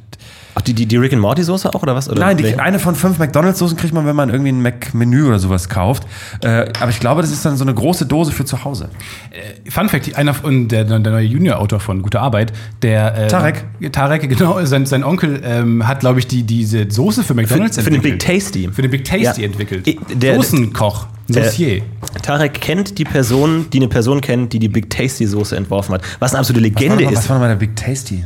[0.56, 2.08] Ach, die, die, die Rick and Morty Soße auch oder was?
[2.08, 5.38] Oder nein, die, eine von fünf McDonalds-Soßen kriegt man, wenn man irgendwie ein Mac-Menü oder
[5.40, 6.04] sowas kauft.
[6.42, 8.88] Äh, aber ich glaube, das ist dann so eine große Dose für zu Hause.
[9.68, 13.64] Fun Fact, einer von der, der neue Junior-Autor von Gute Arbeit, der äh, Tarek.
[13.92, 17.82] Tarek, genau, sein, sein Onkel ähm, hat, glaube ich, die, diese Soße für McDonalds für,
[17.84, 18.42] für den Big entwickelt.
[18.44, 18.68] Tasty.
[18.72, 19.46] Für den Big Tasty Ja.
[19.46, 19.86] entwickelt.
[20.22, 21.82] Der- Soßenkoch, Der- Saucier.
[22.22, 26.02] Tarek kennt die Person, die eine Person kennt, die die Big Tasty Soße entworfen hat.
[26.20, 27.28] Was eine absolute Was war, Legende mal- was ist.
[27.28, 28.24] war nochmal der Big Tasty?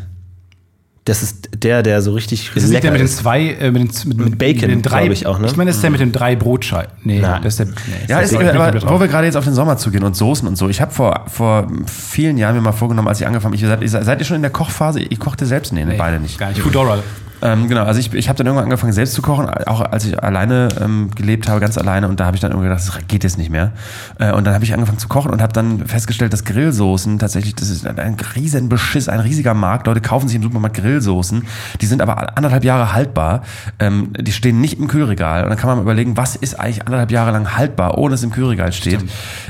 [1.09, 4.09] Das ist der, der so richtig Das ist der mit den zwei, äh, mit, den,
[4.09, 5.47] mit, mit Bacon, den drei, ich auch, ne?
[5.47, 6.92] Ich meine, das ist der mit den drei Brotscheiben.
[7.03, 7.40] Nee, Nein.
[7.42, 7.66] das ist der.
[7.66, 7.73] Nee,
[8.09, 10.57] Ja, ist, der aber, wo wir gerade jetzt auf den Sommer zugehen und Soßen und
[10.57, 10.68] so.
[10.68, 14.05] Ich habe vor, vor vielen Jahren mir mal vorgenommen, als ich angefangen habe, ich, seid,
[14.05, 15.01] seid ihr schon in der Kochphase?
[15.01, 15.73] Ich kochte selbst?
[15.73, 16.38] Nee, nee, beide nicht.
[16.38, 16.61] Gar nicht.
[16.61, 16.99] Foodora.
[17.42, 20.22] Ähm, genau, also ich, ich habe dann irgendwann angefangen selbst zu kochen, auch als ich
[20.22, 22.09] alleine ähm, gelebt habe, ganz alleine.
[22.09, 23.72] Und da habe ich dann irgendwie gedacht, das geht jetzt nicht mehr.
[24.18, 27.55] Äh, und dann habe ich angefangen zu kochen und habe dann festgestellt, dass Grillsoßen tatsächlich,
[27.55, 29.87] das ist ein riesen Beschiss, ein riesiger Markt.
[29.87, 31.44] Leute kaufen sich im Supermarkt Grillsoßen,
[31.81, 33.42] die sind aber anderthalb Jahre haltbar.
[33.79, 35.44] Ähm, die stehen nicht im Kühlregal.
[35.44, 38.24] Und dann kann man überlegen, was ist eigentlich anderthalb Jahre lang haltbar, ohne dass es
[38.24, 39.05] im Kühlregal steht.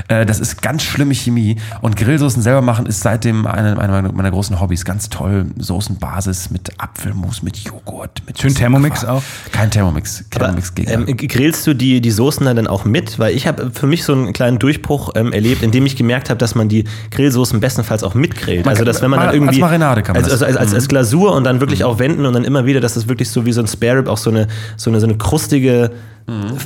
[0.07, 1.57] Äh, das ist ganz schlimme Chemie.
[1.81, 4.85] Und Grillsoßen selber machen ist seitdem eine, eine meiner, meiner großen Hobbys.
[4.85, 5.47] Ganz toll.
[5.57, 7.78] Soßenbasis mit Apfelmus, mit Joghurt,
[8.25, 9.21] mit Schön Thermomix auch?
[9.51, 10.23] Kein Thermomix.
[10.29, 11.07] Thermomix Gegner.
[11.07, 13.19] Ähm, grillst du die, die Soßen dann auch mit?
[13.19, 16.37] Weil ich habe für mich so einen kleinen Durchbruch ähm, erlebt, indem ich gemerkt habe,
[16.37, 18.67] dass man die Grillsoßen bestenfalls auch mitgrillt.
[18.67, 20.41] Also dass wenn man dann irgendwie als Marinade kann man als, das.
[20.43, 22.95] also, als, als, als Glasur und dann wirklich auch wenden und dann immer wieder, dass
[22.95, 25.17] es wirklich so wie so ein Spare Rib auch so eine so eine so eine
[25.17, 25.91] krustige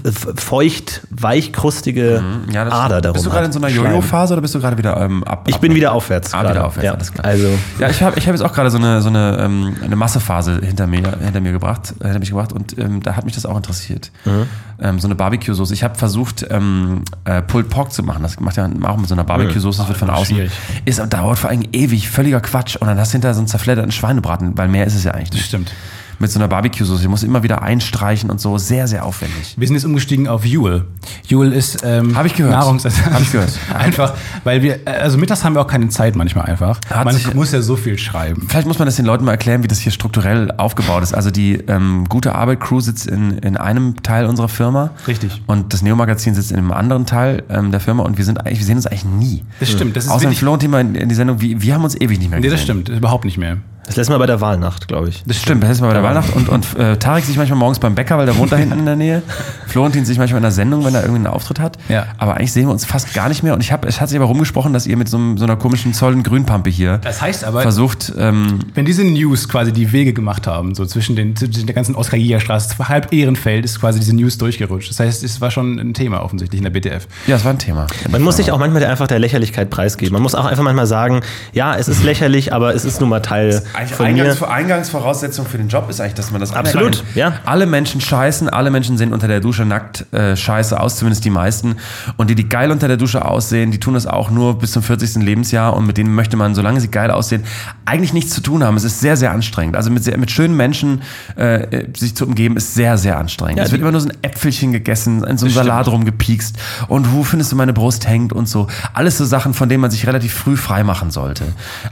[0.06, 2.22] f- feucht weichkrustige
[2.52, 3.14] ja, das Ader darum.
[3.14, 3.70] Bist du gerade in so einer.
[3.70, 5.46] Jojo-Phase oder bist du gerade wieder ähm, ab?
[5.48, 6.34] Ich ab- bin wieder aufwärts.
[6.34, 6.94] Ah, wieder aufwärts, ja.
[6.94, 7.26] alles klar.
[7.26, 7.48] Also
[7.80, 10.60] Ja, ich habe ich hab jetzt auch gerade so eine, so eine, ähm, eine Massephase
[10.62, 13.56] hinter mir, hinter mir gebracht, hinter mich gebracht und ähm, da hat mich das auch
[13.58, 14.12] interessiert.
[14.26, 14.48] Mhm.
[14.80, 15.74] Ähm, so eine Barbecue-Soße.
[15.74, 18.24] Ich habe versucht, ähm, äh, Pulled Pork zu machen.
[18.24, 20.36] Das macht ja auch mit so einer Barbecue-Soße, das wird von außen.
[20.36, 20.52] schwierig.
[20.86, 22.76] Ist, dauert vor allem ewig, völliger Quatsch.
[22.76, 25.30] Und dann hast du hinterher so einen zerfledderten Schweinebraten, weil mehr ist es ja eigentlich
[25.30, 25.48] Das nicht.
[25.48, 25.72] stimmt.
[26.20, 27.02] Mit so einer Barbecue-Soße.
[27.02, 28.58] Die muss immer wieder einstreichen und so.
[28.58, 29.56] Sehr, sehr aufwendig.
[29.58, 30.86] Wir sind jetzt umgestiegen auf Juul.
[31.28, 32.54] Juul ist ähm, Hab ich gehört.
[32.54, 33.06] Nahrungsersatz.
[33.06, 33.52] Hab ich gehört.
[33.78, 36.80] einfach, weil wir, äh, also mittags haben wir auch keine Zeit manchmal einfach.
[36.90, 38.46] Hat man sich- muss ja so viel schreiben.
[38.50, 41.14] Vielleicht muss man das den Leuten mal erklären, wie das hier strukturell aufgebaut ist.
[41.14, 44.92] Also die ähm, gute Arbeit-Crew sitzt in, in einem Teil unserer Firma.
[45.08, 45.42] Richtig.
[45.48, 48.60] Und das Neo-Magazin sitzt in einem anderen Teil ähm, der Firma und wir sind eigentlich,
[48.60, 49.44] wir sehen uns eigentlich nie.
[49.60, 51.74] Das stimmt, das ist Außer wirklich- Flo und Thema in, in die Sendung, wir, wir
[51.74, 52.56] haben uns ewig nicht mehr Nee, gesehen.
[52.58, 53.58] das stimmt, überhaupt nicht mehr.
[53.86, 55.24] Das letzte Mal bei der Wahlnacht, glaube ich.
[55.26, 56.34] Das stimmt, das ist mal bei der Weihnacht.
[56.36, 58.86] Und, und äh, Tarek sich manchmal morgens beim Bäcker, weil der wohnt da hinten in
[58.86, 59.22] der Nähe.
[59.68, 61.78] Florentin sich manchmal in der Sendung, wenn er irgendwie einen Auftritt hat.
[61.90, 62.06] Ja.
[62.18, 63.54] Aber eigentlich sehen wir uns fast gar nicht mehr.
[63.54, 65.58] Und ich hab, es hat sich aber rumgesprochen, dass ihr mit so, einem- so einer
[65.58, 70.14] komischen Zollen Grünpampe hier Das heißt aber, versucht, ähm, wenn diese News quasi die Wege
[70.14, 74.38] gemacht haben, so zwischen, den, zwischen der ganzen Oskar-Jäger-Straße, halb Ehrenfeld ist quasi diese News
[74.38, 74.90] durchgerutscht.
[74.90, 77.08] Das heißt, es war schon ein Thema offensichtlich in der BTF.
[77.28, 77.88] ja, es war ein Thema.
[78.10, 80.14] Man muss sich auch manchmal einfach der Lächerlichkeit preisgeben.
[80.14, 83.20] Man muss auch einfach manchmal sagen, ja, es ist lächerlich, aber es ist nun mal
[83.22, 84.00] Teil Eigentlich.
[84.00, 87.16] Eingangs, Eingangsvoraussetzung für den Job ist eigentlich, dass man das Absolut, anerkennt.
[87.16, 87.34] ja.
[87.46, 91.30] Alle Menschen scheißen, alle Menschen sehen unter der Dusche nackt äh, scheiße aus, zumindest die
[91.30, 91.76] meisten.
[92.18, 94.84] Und die, die geil unter der Dusche aussehen, die tun das auch nur bis zum
[94.84, 95.24] 40.
[95.24, 97.44] Lebensjahr und mit denen möchte man, solange sie geil aussehen,
[97.86, 98.76] eigentlich nichts zu tun haben.
[98.78, 99.76] Es ist sehr, sehr anstrengend.
[99.76, 101.02] Also mit, sehr, mit schönen Menschen
[101.36, 103.58] äh, sich zu umgeben, ist sehr, sehr anstrengend.
[103.58, 106.58] Ja, es wird immer nur so ein Äpfelchen gegessen, in so einem Salat rumgepiekst
[106.88, 108.68] und wo findest du meine Brust hängt und so.
[108.94, 111.46] Alles so Sachen, von denen man sich relativ früh frei machen sollte.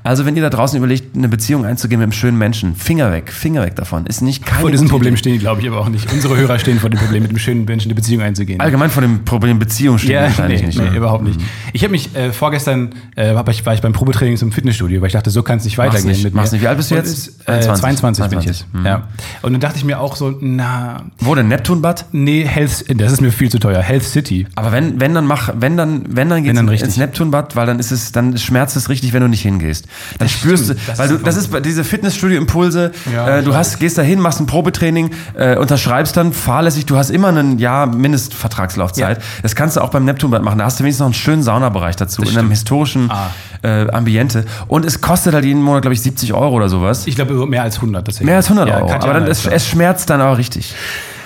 [0.04, 3.32] Also wenn ihr da draußen überlegt, eine Beziehung einzugehen mit einem schönen Menschen, Finger weg,
[3.32, 4.06] Finger weg davon.
[4.06, 6.12] Ist nicht keine Vor diesem Problem stehen die, glaube ich, aber auch nicht.
[6.14, 8.60] Unsere Hörer stehen vor dem Problem, mit dem schönen Menschen eine Beziehung einzugehen.
[8.60, 10.80] Allgemein vor dem Problem Beziehung steht Ja, wahrscheinlich nee, nicht.
[10.80, 10.96] nee, ne?
[10.98, 11.40] überhaupt nicht.
[11.74, 15.08] Ich habe mich äh, vorgestern äh, hab ich, war ich beim Probetraining zum Fitnessstudio, weil
[15.08, 16.58] ich dachte, so kann es nicht weitergehen nicht, mit mach's mir.
[16.58, 16.64] nicht.
[16.64, 17.30] Wie alt bist du jetzt?
[17.48, 18.66] Äh, 22, 22 bin ich jetzt.
[18.74, 18.86] Mhm.
[18.86, 19.08] Ja.
[19.42, 21.48] Und dann dachte ich mir auch so, na, Wo denn?
[21.48, 22.06] Neptunbad?
[22.12, 23.82] nee, Health, das ist mir viel zu teuer.
[23.82, 24.48] Health City.
[24.56, 26.98] Aber wenn, wenn dann mach, wenn dann, wenn dann geht's Wenn dann ins.
[26.98, 29.86] Neptunbad, weil dann ist es, dann schmerzt es richtig, wenn du nicht hingehst.
[30.18, 32.92] Dann Das spürst stimmt, du, weil du, das ist diese Fitnessstudio-Impulse.
[33.14, 36.86] Ja, äh, du hast, gehst da hin, machst ein Probetraining, äh, unterschreibst dann fahrlässig.
[36.86, 39.18] Du hast immer einen Jahr Mindestvertragslaufzeit.
[39.18, 39.24] Ja.
[39.42, 40.60] Das kannst du auch beim Neptunbad machen.
[40.60, 43.32] Da hast du wenigstens noch einen schönen Saunabereich dazu in einem historischen Ah.
[43.64, 44.46] äh, Ambiente.
[44.68, 47.08] Und es kostet halt jeden Monat, glaube ich, 70 Euro oder sowas.
[47.08, 48.26] Ich glaube, mehr als 100 tatsächlich.
[48.26, 48.92] Mehr als 100 Ja, Euro.
[48.94, 50.74] Aber dann, es, es schmerzt dann aber richtig.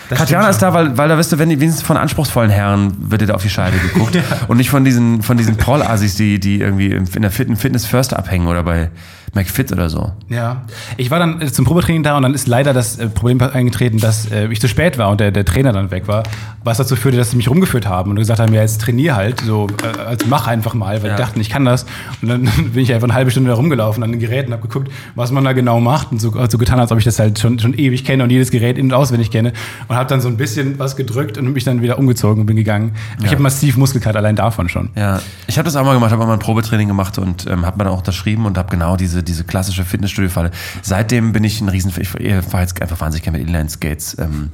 [0.10, 2.94] Das Katjana ist da, weil, weil da wirst du, wenn die wenigstens von anspruchsvollen Herren
[3.10, 6.39] wird dir da auf die Scheibe geguckt und nicht von diesen, von diesen Proll-Assis, die,
[6.39, 8.89] die irgendwie in der Fit Fitness First abhängen oder bei
[9.34, 10.13] McFit oder so.
[10.30, 10.62] Ja,
[10.96, 13.98] ich war dann äh, zum Probetraining da und dann ist leider das äh, Problem eingetreten,
[14.00, 16.24] dass äh, ich zu spät war und der, der Trainer dann weg war,
[16.63, 19.41] was dazu führte, dass sie mich rumgeführt haben und gesagt haben, ja, jetzt trainier halt,
[19.41, 19.68] so,
[20.08, 21.15] also mach einfach mal, weil Ja.
[21.18, 21.86] die dachten, ich kann das.
[22.22, 24.89] Und dann bin ich einfach eine halbe Stunde da rumgelaufen an den Geräten, habe geguckt,
[25.15, 27.60] was man da genau macht und so, so getan, als ob ich das halt schon,
[27.60, 29.52] schon ewig kenne und jedes Gerät in- und auswendig kenne
[29.89, 32.55] und habe dann so ein bisschen was gedrückt und mich dann wieder umgezogen und bin
[32.55, 32.93] gegangen.
[33.23, 34.89] Ich habe massiv Muskelkater allein davon schon.
[34.95, 37.77] Ja, ich habe das auch mal gemacht, habe mal ein Probetraining gemacht und ähm, habe
[37.77, 40.51] mir dann auch unterschrieben und habe genau diese, diese klassische Fitnessstudio-Falle.
[40.81, 44.17] Seitdem bin ich ein riesen, ich fahre jetzt einfach wahnsinnig gerne mit Inline-Skates.
[44.19, 44.49] Ähm,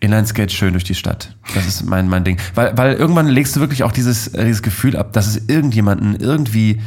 [0.00, 1.34] Inline-Skates schön durch die Stadt.
[1.54, 2.38] Das ist mein, mein Ding.
[2.54, 6.16] Weil, weil irgendwann legst du wirklich auch dieses, äh, dieses Gefühl ab, dass es irgendjemanden
[6.16, 6.80] irgendwie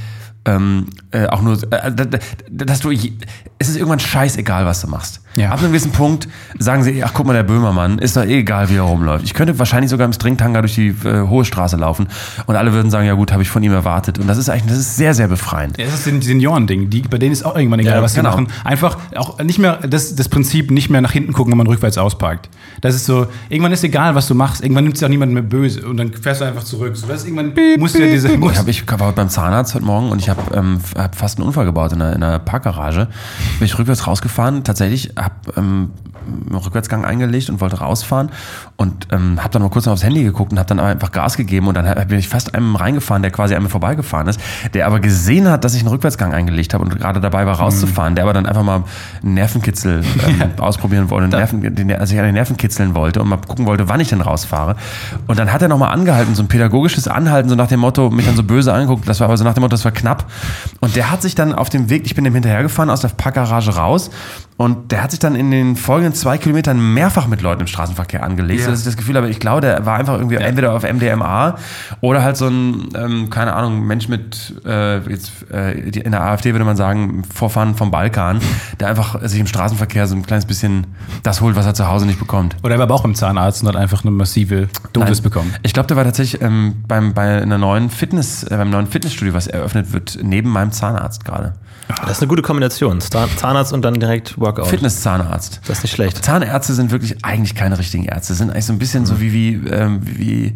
[0.45, 5.21] ähm, äh, auch nur, äh, d- dass du, es ist irgendwann scheißegal, was du machst.
[5.37, 5.51] Ja.
[5.51, 6.27] Ab einem gewissen Punkt
[6.59, 9.23] sagen sie, ach guck mal, der Böhmermann, ist doch eh egal, wie er rumläuft.
[9.23, 12.07] Ich könnte wahrscheinlich sogar im Stringtanga durch die äh, hohe Straße laufen
[12.47, 14.19] und alle würden sagen, ja gut, habe ich von ihm erwartet.
[14.19, 15.77] Und das ist eigentlich, das ist sehr, sehr befreiend.
[15.77, 16.89] Ja, das ist ein Seniorending.
[16.89, 18.31] Die, bei denen ist auch irgendwann egal, Ja, was sie genau.
[18.31, 18.47] machen.
[18.63, 21.97] Einfach auch nicht mehr das, das Prinzip nicht mehr nach hinten gucken, wenn man rückwärts
[21.97, 22.49] ausparkt.
[22.81, 24.63] Das ist so, irgendwann ist egal, was du machst.
[24.63, 26.97] Irgendwann nimmt sich auch niemand mehr böse und dann fährst du einfach zurück.
[26.97, 28.31] So, das ist irgendwann musst du ja diese.
[28.31, 31.37] Ich, hab, ich war heute beim Zahnarzt heute Morgen und ich habe ähm, hab fast
[31.37, 33.07] einen Unfall gebaut in einer, in einer Parkgarage.
[33.59, 35.91] Bin ich rückwärts rausgefahren, tatsächlich, habe ähm,
[36.49, 38.29] einen Rückwärtsgang eingelegt und wollte rausfahren
[38.75, 41.37] und ähm, habe dann mal kurz noch aufs Handy geguckt und habe dann einfach Gas
[41.37, 44.39] gegeben und dann hab- bin ich fast einem reingefahren, der quasi an mir vorbeigefahren ist,
[44.73, 48.15] der aber gesehen hat, dass ich einen Rückwärtsgang eingelegt habe und gerade dabei war rauszufahren,
[48.15, 48.83] der aber dann einfach mal
[49.23, 53.29] einen Nervenkitzel ähm, ausprobieren wollte, Nerven, den, also ich an den Nerven kitzeln wollte und
[53.29, 54.75] mal gucken wollte, wann ich denn rausfahre.
[55.27, 58.25] Und dann hat er nochmal angehalten, so ein pädagogisches Anhalten, so nach dem Motto, mich
[58.25, 60.25] dann so böse angeguckt, das war aber so nach dem Motto, das war knapp.
[60.81, 63.75] Und der hat sich dann auf dem Weg, ich bin dem hinterhergefahren, aus der Parkgarage
[63.75, 64.09] raus
[64.57, 68.23] und der hat sich dann in den folgenden zwei Kilometern mehrfach mit Leuten im Straßenverkehr
[68.23, 71.57] angelegt, sodass ich das Gefühl habe, ich glaube, der war einfach irgendwie entweder auf MDMA
[72.01, 76.53] oder halt so ein, ähm, keine Ahnung, Mensch mit, äh, jetzt, äh, in der AfD
[76.53, 78.39] würde man sagen, Vorfahren vom Balkan,
[78.79, 80.87] der einfach sich im Straßenverkehr so ein kleines bisschen
[81.21, 82.55] das holt, was er zu Hause nicht bekommt.
[82.63, 85.23] Oder er war aber auch beim Zahnarzt und hat einfach eine massive Dosis Nein.
[85.23, 85.53] bekommen.
[85.61, 89.35] Ich glaube, der war tatsächlich ähm, beim, bei einer neuen Fitness, äh, beim neuen Fitnessstudio,
[89.35, 91.53] was eröffnet wird, neben meinem Zahnarzt gerade.
[91.87, 92.99] Das ist eine gute Kombination.
[92.99, 94.67] Zahn- Zahnarzt und dann direkt Workout.
[94.67, 95.61] Fitness-Zahnarzt.
[95.67, 96.23] Das ist nicht schlecht.
[96.23, 98.33] Zahnärzte sind wirklich eigentlich keine richtigen Ärzte.
[98.33, 100.53] Sind eigentlich so ein bisschen so wie, wie, ähm, wie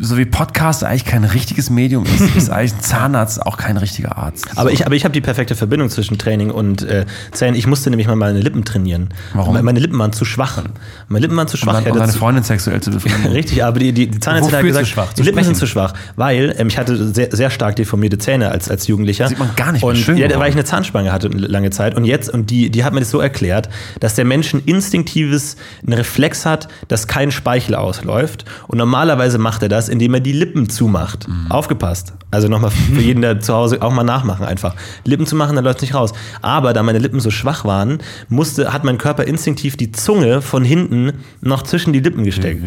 [0.00, 4.16] so wie Podcast eigentlich kein richtiges Medium ist, ist eigentlich ein Zahnarzt auch kein richtiger
[4.16, 4.46] Arzt.
[4.56, 7.56] Aber ich, aber ich habe die perfekte Verbindung zwischen Training und äh, Zähnen.
[7.56, 9.08] Ich musste nämlich mal meine Lippen trainieren.
[9.34, 9.54] Warum?
[9.54, 10.62] Me- Meine Lippen waren zu schwach.
[11.08, 11.72] Meine Lippen waren zu um, schwach.
[11.80, 13.32] Ich um hatte deine Freundin sexuell zu befriedigen.
[13.32, 15.12] Richtig, aber die, die, die Zahnärztin hat gesagt, zu schwach?
[15.14, 18.70] die Lippen sind zu schwach, weil ähm, ich hatte sehr, sehr stark deformierte Zähne als,
[18.70, 19.28] als Jugendlicher.
[19.28, 19.82] Sieht man gar nicht.
[19.82, 21.96] Und Schön ja, weil ich eine Zahnspange hatte lange Zeit.
[21.96, 23.68] Und jetzt, und die, die hat mir das so erklärt,
[24.00, 28.44] dass der Mensch ein instinktives, einen Reflex hat, dass kein Speichel ausläuft.
[28.68, 31.28] Und normalerweise macht er das, indem er die Lippen zumacht.
[31.28, 31.50] Mhm.
[31.50, 32.12] Aufgepasst.
[32.30, 34.74] Also nochmal für jeden, der zu Hause auch mal nachmachen einfach.
[35.04, 36.12] Lippen zu machen, dann läuft es nicht raus.
[36.42, 37.98] Aber da meine Lippen so schwach waren,
[38.28, 42.62] musste, hat mein Körper instinktiv die Zunge von hinten noch zwischen die Lippen gesteckt.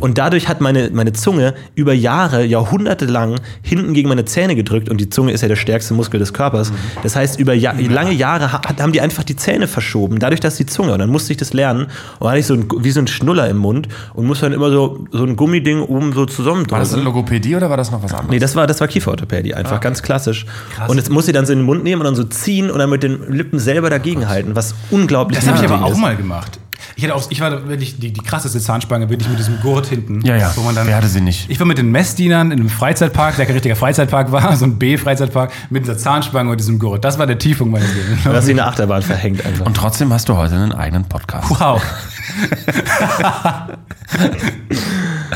[0.00, 4.88] Und dadurch hat meine, meine Zunge über Jahre, Jahrhunderte lang hinten gegen meine Zähne gedrückt
[4.88, 6.72] und die Zunge ist ja der stärkste Muskel des Körpers.
[7.04, 10.56] Das heißt, über ja lange Jahre ha- haben die einfach die Zähne verschoben, dadurch, dass
[10.56, 11.86] die Zunge, und dann musste ich das lernen,
[12.18, 14.70] und hatte ich so ein, wie so ein Schnuller im Mund und musste dann immer
[14.70, 16.26] so, so ein Gummiding oben so
[16.64, 16.72] zusammendrücken.
[16.72, 18.30] War das eine Logopädie oder war das noch was anderes?
[18.30, 19.78] Nee, das war, das war Kieferorthopädie, einfach Ah.
[19.78, 20.46] ganz klassisch.
[20.88, 22.78] Und jetzt muss sie dann so in den Mund nehmen und dann so ziehen und
[22.78, 25.98] dann mit den Lippen selber dagegenhalten, was unglaublich Das habe ich aber auch ist.
[25.98, 26.58] mal gemacht.
[26.98, 30.22] Ich, hatte auch, ich war wirklich die, die krasseste Zahnspange, wirklich mit diesem Gurt hinten.
[30.24, 30.50] Ja, ja.
[30.56, 31.50] Wo man dann, Wer hatte sie nicht?
[31.50, 34.78] Ich war mit den Messdienern in einem Freizeitpark, der kein richtiger Freizeitpark war, so ein
[34.78, 37.04] B-Freizeitpark, mit dieser Zahnspange und diesem Gurt.
[37.04, 38.24] Das war der Tiefpunkt meines Lebens.
[38.24, 39.66] Du hast sie in der Achterbahn verhängt einfach.
[39.66, 41.50] Und trotzdem hast du heute einen eigenen Podcast.
[41.50, 41.82] Wow.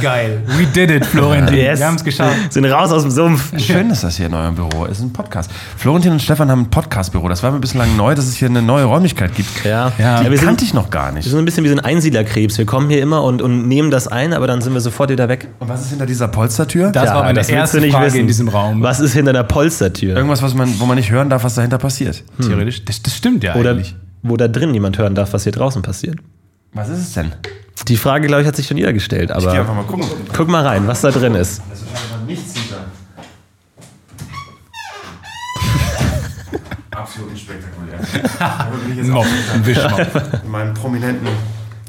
[0.00, 0.42] Geil.
[0.46, 1.54] We did it, Florentin.
[1.56, 2.52] Wir haben es geschafft.
[2.52, 3.52] Sind raus aus dem Sumpf.
[3.58, 5.00] Schön, dass das hier in eurem Büro ist.
[5.00, 5.50] Ein Podcast.
[5.76, 7.28] Florentin und Stefan haben ein Podcast-Büro.
[7.28, 9.64] Das war mir bislang neu, dass es hier eine neue Räumlichkeit gibt.
[9.64, 10.20] Ja, Ja.
[10.22, 11.24] Die wir sind, kannte ich noch gar wir nicht.
[11.24, 12.56] sind so ein bisschen wie so ein Einsiedlerkrebs.
[12.58, 15.28] Wir kommen hier immer und, und nehmen das ein, aber dann sind wir sofort wieder
[15.28, 15.48] weg.
[15.58, 16.90] Und was ist hinter dieser Polstertür?
[16.92, 18.82] Das war meine du erste nicht Frage in diesem Raum.
[18.82, 20.16] Was ist hinter der Polstertür?
[20.16, 22.22] Irgendwas, was man, wo man nicht hören darf, was dahinter passiert.
[22.40, 22.84] Theoretisch.
[22.84, 23.94] Das, das stimmt ja Oder eigentlich.
[24.22, 26.16] wo da drin niemand hören darf, was hier draußen passiert.
[26.72, 27.32] Was ist es denn?
[27.88, 29.30] Die Frage, glaube ich, hat sich schon jeder gestellt.
[29.36, 30.06] Ich geh einfach Aber mal gucken.
[30.36, 31.62] guck mal rein, was da drin ist.
[31.70, 32.76] Das ist wahrscheinlich nichts hinter.
[37.00, 38.00] Absolut spektakulär.
[38.38, 40.42] Da bin ich jetzt Mob, auch ein Wischmob.
[40.44, 41.28] in meinem prominenten.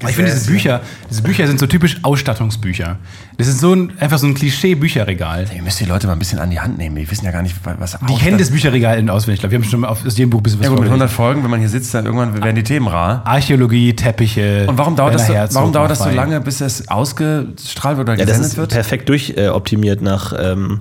[0.10, 2.98] Ich finde, diese Bücher, diese Bücher sind so typisch Ausstattungsbücher.
[3.38, 5.46] Das ist so ein, einfach so ein Klischee-Bücherregal.
[5.56, 6.96] Ihr müsst die Leute mal ein bisschen an die Hand nehmen.
[6.96, 9.36] Die wissen ja gar nicht, was Die kennen das Bücherregal in auswendig.
[9.38, 10.88] Ich glaube, wir haben schon auf, aus jedem Buch ein bisschen was Ja gut, mit
[10.88, 11.02] vorgelesen.
[11.04, 13.22] 100 Folgen, wenn man hier sitzt, dann irgendwann werden die Themen rar.
[13.26, 14.66] Archäologie, Teppiche.
[14.68, 18.18] Und warum dauert, das so, warum dauert das so lange, bis es ausgestrahlt wird oder
[18.18, 18.72] Ja, das gesendet ist wird?
[18.72, 20.80] perfekt durchoptimiert nach ähm,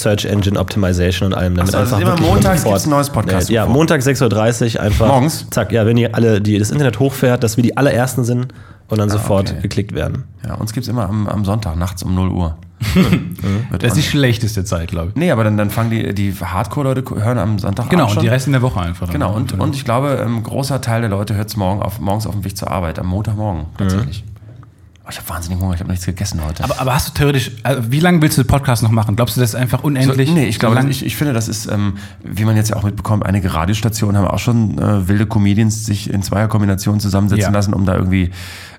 [0.00, 1.54] Search Engine Optimization und allem.
[1.56, 3.72] Damit Ach so, also einfach immer montags sofort- gibt's ein neues Podcast- Ja, UFO.
[3.72, 5.08] Montag 6.30 Uhr einfach.
[5.08, 5.46] Morgens?
[5.50, 8.48] Zack, ja, wenn ihr alle, die das Internet hochfährt, dass wir die allerersten sind
[8.88, 9.62] und dann sofort Ah, okay.
[9.62, 10.24] geklickt werden.
[10.46, 12.56] Ja, uns gibt es immer am, am Sonntag, nachts um 0 Uhr.
[13.78, 15.14] Das ist die schlechteste Zeit, glaube ich.
[15.16, 18.18] nee, aber dann, dann fangen die, die Hardcore-Leute hören am Sonntag Genau, schon.
[18.18, 19.06] und die Rest in der Woche einfach.
[19.06, 19.12] dann.
[19.12, 22.26] Genau, und, und ich glaube, ein großer Teil der Leute hört es morgen auf, morgens
[22.26, 24.24] auf dem Weg zur Arbeit, am Montagmorgen tatsächlich.
[25.08, 26.62] Oh, ich habe wahnsinnig Hunger, ich habe nichts gegessen heute.
[26.64, 29.16] aber, aber hast du theoretisch, also wie lange willst du den Podcast noch machen?
[29.16, 30.30] Glaubst du, das ist einfach So, unendlich?
[30.30, 30.90] nee, ich glaube, lang?
[30.90, 34.26] ich, ich finde, das ist, ähm, wie man jetzt ja auch mitbekommt, einige Radiostationen haben
[34.28, 37.48] auch schon äh, wilde Comedians sich in zweier Kombination zusammensetzen Ja.
[37.50, 38.32] lassen, um da irgendwie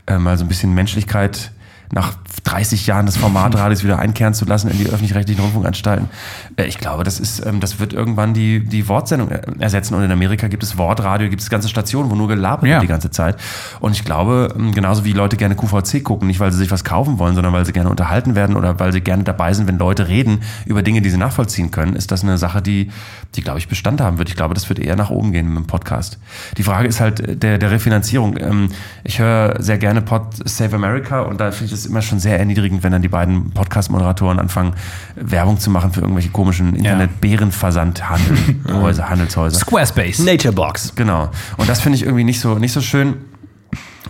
[0.06, 1.52] äh, mal so ein bisschen Menschlichkeit
[1.92, 6.08] nach 30 Jahren des Formatradios wieder einkehren zu lassen in die öffentlich-rechtlichen Rundfunkanstalten.
[6.56, 9.96] Äh, ich glaube, das ist, ähm, das wird irgendwann die, die Wortsendung er- ersetzen.
[9.96, 12.76] Und in Amerika gibt es Wortradio, gibt es ganze Stationen, wo nur gelabert Ja.
[12.76, 13.38] wird die ganze Zeit.
[13.80, 16.84] Und ich glaube, ähm, genauso wie Leute gerne QVC gucken, nicht weil sie sich was
[16.84, 19.78] kaufen wollen, sondern weil sie gerne unterhalten werden oder weil sie gerne dabei sind, wenn
[19.80, 22.92] Leute reden über Dinge, die sie nachvollziehen können, ist das eine Sache, die,
[23.36, 24.30] die glaube ich, Bestand haben wird.
[24.30, 26.20] Ich glaube, das wird eher nach oben gehen mit dem Podcast.
[26.58, 28.38] Die Frage ist halt äh, der, der Refinanzierung.
[28.38, 28.70] Ähm,
[29.04, 32.38] Ich höre sehr gerne Pod Save America und da finde ich es immer schon sehr
[32.40, 34.74] erniedrigend, wenn dann die beiden Podcast-Moderatoren anfangen,
[35.16, 39.60] Werbung zu machen für irgendwelche komischen Internet-Bärenversand-Handelshäuser, Handelshäuser.
[39.60, 40.20] Squarespace.
[40.20, 40.96] Naturebox.
[40.96, 41.30] Genau.
[41.58, 43.18] Und das finde ich irgendwie nicht so, nicht so schön.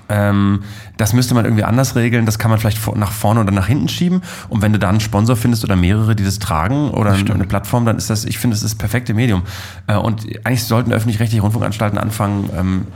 [0.09, 0.63] Ähm,
[0.97, 2.25] das müsste man irgendwie anders regeln.
[2.25, 4.21] Das kann man vielleicht nach vorne oder nach hinten schieben.
[4.49, 7.85] Und wenn du da einen Sponsor findest oder mehrere, die das tragen oder eine Plattform,
[7.85, 9.43] dann ist das, ich finde, das ist das perfekte Medium.
[9.87, 12.87] Äh, und eigentlich sollten öffentlich-rechtliche Rundfunkanstalten anfangen, ähm,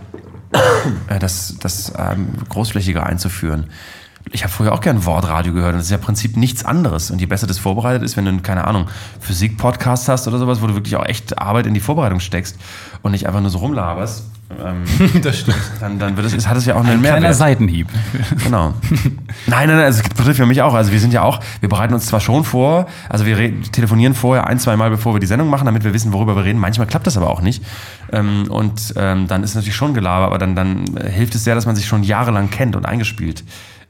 [1.07, 3.65] äh, das, das ähm, großflächiger einzuführen.
[4.31, 7.11] Ich habe früher auch gern Wortradio gehört und das ist ja im Prinzip nichts anderes.
[7.11, 8.87] Und je besser das vorbereitet ist, wenn du, keine Ahnung,
[9.19, 12.57] Physik-Podcast hast oder sowas, wo du wirklich auch echt Arbeit in die Vorbereitung steckst
[13.01, 14.25] und nicht einfach nur so rumlaberst,
[14.63, 14.83] ähm,
[15.23, 15.57] Das stimmt.
[15.79, 17.35] dann, dann wird es, hat es ja auch einen Kleiner Mehrwert.
[17.35, 17.87] Seitenhieb.
[18.43, 18.73] Genau.
[19.47, 20.73] Nein, nein, nein, also es betrifft ja mich auch.
[20.73, 24.13] Also wir sind ja auch, wir bereiten uns zwar schon vor, also wir re- telefonieren
[24.13, 26.59] vorher ein, zwei Mal, bevor wir die Sendung machen, damit wir wissen, worüber wir reden.
[26.59, 27.63] Manchmal klappt das aber auch nicht.
[28.11, 31.55] Ähm, und ähm, dann ist es natürlich schon Gelaber, aber dann, dann hilft es sehr,
[31.55, 33.43] dass man sich schon jahrelang kennt und eingespielt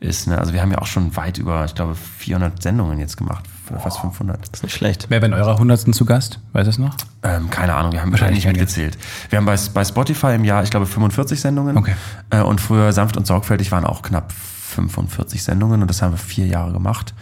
[0.03, 0.27] ist.
[0.27, 0.37] Ne?
[0.37, 3.43] Also wir haben ja auch schon weit über, ich glaube, 400 Sendungen jetzt gemacht.
[3.69, 4.39] Oder fast 500.
[4.41, 5.05] Das ist nicht schlecht.
[5.09, 6.39] Wer bei eurer hundertsten zu Gast?
[6.51, 6.95] Weiß es noch?
[7.23, 8.97] Ähm, keine Ahnung, wir haben Wahrscheinlich nicht mitgezählt.
[9.29, 11.77] Wir haben bei, bei Spotify im Jahr, ich glaube, 45 Sendungen.
[11.77, 11.95] Okay.
[12.29, 16.17] Äh, und früher Sanft und Sorgfältig waren auch knapp 45 Sendungen und das haben wir
[16.17, 17.13] vier Jahre gemacht.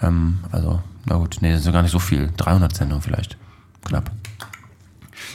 [0.00, 2.30] Ähm, also, na gut, nee, das sind gar nicht so viel.
[2.36, 3.36] 300 Sendungen vielleicht.
[3.84, 4.10] Knapp.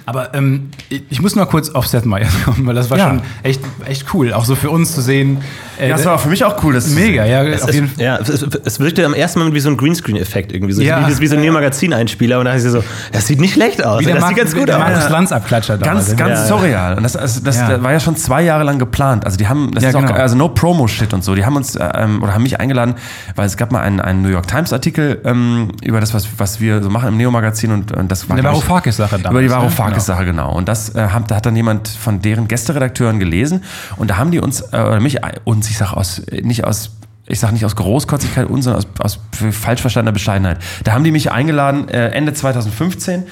[0.05, 3.09] Aber ähm, ich muss noch kurz auf Seth Meyers kommen, weil das war Ja.
[3.09, 5.39] schon echt, echt cool, auch so für uns zu sehen.
[5.79, 6.73] Äh, Ja, das war auch für mich auch cool.
[6.73, 8.03] Das mega, ja, Es, auf es, jeden Fall.
[8.03, 10.73] ja, es, es wirkte am ersten Moment wie so ein Greenscreen-Effekt irgendwie.
[10.73, 11.07] So, Ja.
[11.07, 12.39] wie, wie so ein Neo-Magazin-Einspieler.
[12.39, 14.01] Und da dachte ich so, das sieht nicht schlecht aus.
[14.01, 14.79] Wie der das Mark- sieht ganz gut aus.
[14.79, 16.15] Markus Lanz Abklatscher Ganz, damals.
[16.17, 16.45] ganz Ja, ja.
[16.45, 16.97] surreal.
[16.97, 17.69] Und das, also das Ja.
[17.69, 19.25] das war ja schon zwei Jahre lang geplant.
[19.25, 20.13] Also die haben, das Ja, ist auch, genau.
[20.13, 21.35] also no Promo-Shit und so.
[21.35, 22.95] Die haben uns, äh, ähm, oder haben mich eingeladen,
[23.35, 26.81] weil es gab mal einen, einen New York Times-Artikel ähm, über das, was, was wir
[26.81, 29.51] so machen im Neo-Magazin und, und das war ich, Varoufakis-Sache damals, Über die ne?
[29.53, 30.53] Varoufakis-Sache, genau.
[30.55, 33.63] Und das äh, haben, da hat dann jemand von deren Gästeredakteuren gelesen
[33.97, 36.91] und da haben die uns, äh, oder mich, uns, ich sag aus, nicht aus
[37.29, 39.19] ich sage nicht aus Großkotzigkeit, uns, sondern aus, aus
[39.51, 40.59] falsch verstandener Bescheidenheit.
[40.83, 43.23] Da haben die mich eingeladen, äh, Ende 2015.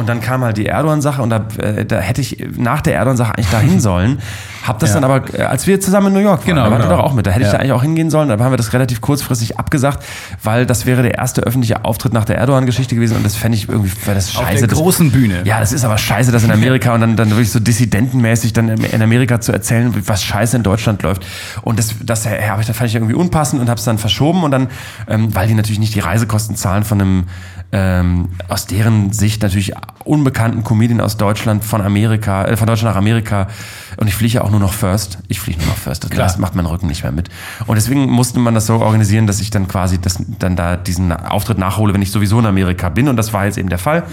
[0.00, 3.34] Und dann kam halt die Erdogan-Sache und da, äh, da hätte ich nach der Erdogan-Sache
[3.36, 4.18] eigentlich dahin sollen.
[4.66, 5.00] Hab das Ja.
[5.00, 6.90] dann aber, äh, als wir zusammen in New York waren, Genau, da waren genau.
[6.92, 7.26] wir doch auch mit.
[7.26, 7.52] Da hätte ich Ja.
[7.52, 8.30] da eigentlich auch hingehen sollen.
[8.30, 10.04] Aber haben wir das relativ kurzfristig abgesagt,
[10.42, 13.68] weil das wäre der erste öffentliche Auftritt nach der Erdogan-Geschichte gewesen und das fände ich
[13.68, 14.58] irgendwie, wäre das Auf scheiße.
[14.60, 15.42] der das, großen Bühne.
[15.44, 18.68] ja, das ist aber scheiße, das in Amerika und dann, dann wirklich so dissidentenmäßig dann
[18.68, 21.24] in Amerika zu erzählen, was scheiße in Deutschland läuft.
[21.62, 24.42] Und das, das ja, hab ich, fand ich irgendwie unpassend und habe es dann verschoben
[24.42, 24.68] und dann,
[25.08, 27.24] ähm, weil die natürlich nicht die Reisekosten zahlen von einem
[27.72, 32.98] ähm, aus deren Sicht natürlich unbekannten Comedian aus Deutschland von Amerika, äh, von Deutschland nach
[32.98, 33.48] Amerika.
[33.96, 35.18] Und ich fliege ja auch nur noch First.
[35.28, 36.04] Ich fliege nur noch First.
[36.04, 36.34] Das Klar.
[36.38, 37.28] macht mein Rücken nicht mehr mit.
[37.66, 41.12] Und deswegen musste man das so organisieren, dass ich dann quasi das, dann da diesen
[41.12, 43.08] Auftritt nachhole, wenn ich sowieso in Amerika bin.
[43.08, 44.04] Und das war jetzt eben der Fall.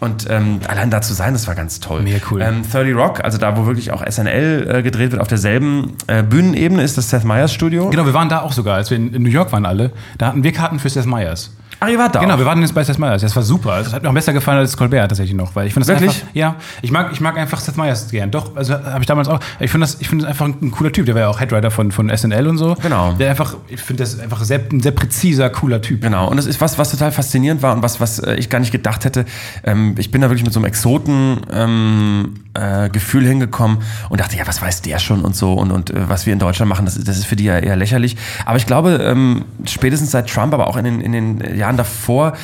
[0.00, 2.02] Und ähm, allein da zu sein, das war ganz toll.
[2.02, 2.40] Mega cool.
[2.40, 6.22] Ähm, 30 Rock, also da, wo wirklich auch SNL äh, gedreht wird, auf derselben äh,
[6.22, 7.90] Bühnenebene ist das Seth Meyers Studio.
[7.90, 9.92] Genau, wir waren da auch sogar, als wir in, in New York waren alle.
[10.16, 11.52] Da hatten wir Karten für Seth Meyers.
[11.80, 12.38] Ach, ihr wart da Genau, auch.
[12.38, 13.22] wir waren jetzt bei Seth Meyers.
[13.22, 13.78] Das war super.
[13.82, 16.20] Das hat mir auch besser gefallen als Colbert tatsächlich noch, weil ich finde das Wirklich?
[16.22, 16.34] einfach.
[16.34, 18.30] Ja, ich mag, ich mag einfach Seth Meyers gern.
[18.30, 19.40] Doch, also habe ich damals auch.
[19.58, 21.06] Ich finde das, ich finde das einfach ein cooler Typ.
[21.06, 22.74] Der war ja auch Headwriter von, von SNL und so.
[22.82, 23.12] Genau.
[23.14, 26.02] Der einfach, ich finde das einfach sehr, ein sehr präziser, cooler Typ.
[26.02, 28.58] Genau, und das ist was, was total faszinierend war und was, was äh, ich gar
[28.58, 29.24] nicht gedacht hätte.
[29.64, 34.36] Ähm, ich bin da wirklich mit so einem Exoten ähm, äh, Gefühl hingekommen und dachte,
[34.36, 36.84] ja, was weiß der schon und so und, und äh, was wir in Deutschland machen,
[36.84, 38.16] das, ist- das ist für die ja eher lächerlich.
[38.44, 42.34] Aber ich glaube, ähm, spätestens seit Trump, aber auch in den, in den Jahren davor,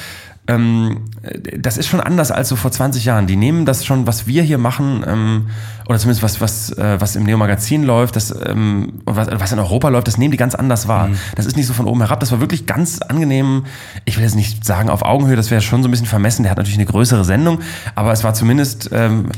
[0.48, 3.26] ähm, äh, das ist schon anders als so vor 20 Jahren.
[3.26, 5.46] Die nehmen das schon, was wir hier machen, ähm,
[5.88, 9.88] oder zumindest was, was, äh, was im Neo-Magazin läuft, das, ähm, was, was in Europa
[9.88, 11.10] läuft, das nehmen die ganz anders wahr.
[11.34, 12.20] Das ist nicht so von oben herab.
[12.20, 13.64] Das war wirklich ganz angenehm.
[14.04, 16.42] Ich will jetzt nicht sagen auf Augenhöhe, das wäre schon so ein bisschen vermessen.
[16.42, 17.60] Der hat natürlich eine größere Sendung,
[17.94, 19.30] aber es war zumindest ähm,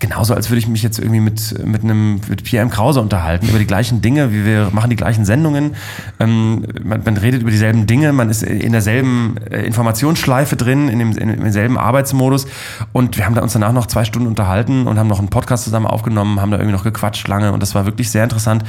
[0.00, 2.70] genauso, als würde ich mich jetzt irgendwie mit, mit einem mit Pierre M.
[2.70, 5.76] Krause unterhalten über die gleichen Dinge, wie wir machen die gleichen Sendungen.
[6.18, 10.98] Ähm, man, man redet über dieselben Dinge, man ist in derselben äh, Informationsschleife drin, in,
[10.98, 12.46] dem, in demselben Arbeitsmodus.
[12.92, 15.64] Und wir haben da uns danach noch zwei Stunden unterhalten und haben noch einen Podcast
[15.64, 18.64] zusammen aufgenommen, haben da irgendwie noch gequatscht lange und das war wirklich sehr interessant.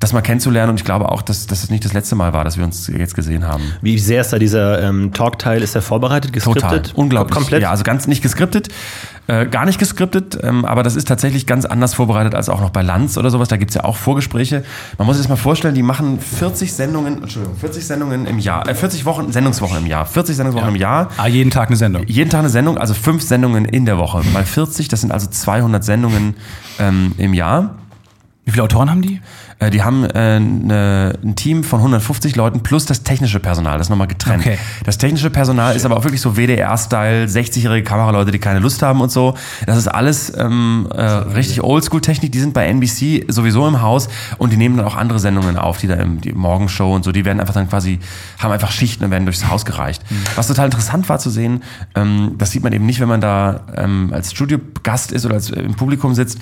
[0.00, 2.44] Das mal kennenzulernen und ich glaube auch, dass, dass es nicht das letzte Mal war,
[2.44, 3.62] dass wir uns jetzt gesehen haben.
[3.82, 5.62] Wie sehr ist da dieser ähm, Talk-Teil?
[5.62, 6.62] Ist der vorbereitet, geskriptet?
[6.62, 6.82] Total.
[6.94, 7.34] Unglaublich.
[7.34, 7.62] Komplett?
[7.62, 8.68] Ja, also ganz nicht geskriptet.
[9.28, 12.70] Äh, gar nicht geskriptet, ähm, aber das ist tatsächlich ganz anders vorbereitet als auch noch
[12.70, 13.48] bei Lanz oder sowas.
[13.48, 14.64] Da gibt's ja auch Vorgespräche.
[14.96, 18.66] Man muss sich das mal vorstellen, die machen 40 Sendungen, Entschuldigung, 40 Sendungen im Jahr,
[18.66, 21.10] äh, 40 Wochen, Sendungswochen im Jahr, 40 Sendungswochen im Jahr.
[21.18, 22.04] Ah, jeden Tag eine Sendung.
[22.06, 24.22] Jeden Tag eine Sendung, also fünf Sendungen in der Woche.
[24.32, 26.34] Mal 40, das sind also 200 Sendungen
[26.78, 27.74] ähm, im Jahr.
[28.48, 29.20] Wie viele Autoren haben die?
[29.58, 33.88] Äh, Die haben äh, ne, ein Team von 150 Leuten plus das technische Personal, das
[33.88, 34.42] ist nochmal getrennt.
[34.46, 34.58] Okay.
[34.86, 39.02] Das technische Personal ist aber auch wirklich so WDR-Style, 60-jährige Kameraleute, die keine Lust haben
[39.02, 39.34] und so.
[39.66, 42.32] Das ist alles ähm, äh, richtig Oldschool-Technik.
[42.32, 44.08] Die sind bei NBC sowieso im Haus
[44.38, 47.12] und die nehmen dann auch andere Sendungen auf, die da im die Morgenshow und so,
[47.12, 47.98] die werden einfach dann quasi,
[48.38, 50.02] haben einfach Schichten und werden durchs Haus gereicht.
[50.36, 51.62] Was total interessant war zu sehen,
[51.94, 55.50] ähm, das sieht man eben nicht, wenn man da ähm, als Studiogast ist oder als,
[55.50, 56.38] äh, im Publikum sitzt,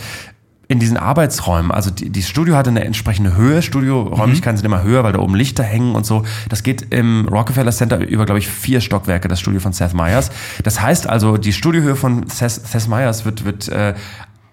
[0.68, 5.05] in diesen Arbeitsräumen, also die, die Studio hatte eine entsprechende Höhe, Studioräumlichkeiten sind immer höher,
[5.05, 6.24] weil da oben Lichter hängen und so.
[6.48, 10.31] Das geht im Rockefeller Center über, glaube ich, vier Stockwerke, das Studio von Seth Meyers.
[10.64, 13.94] Das heißt also, die Studiohöhe von Seth, Seth Meyers wird, wird äh,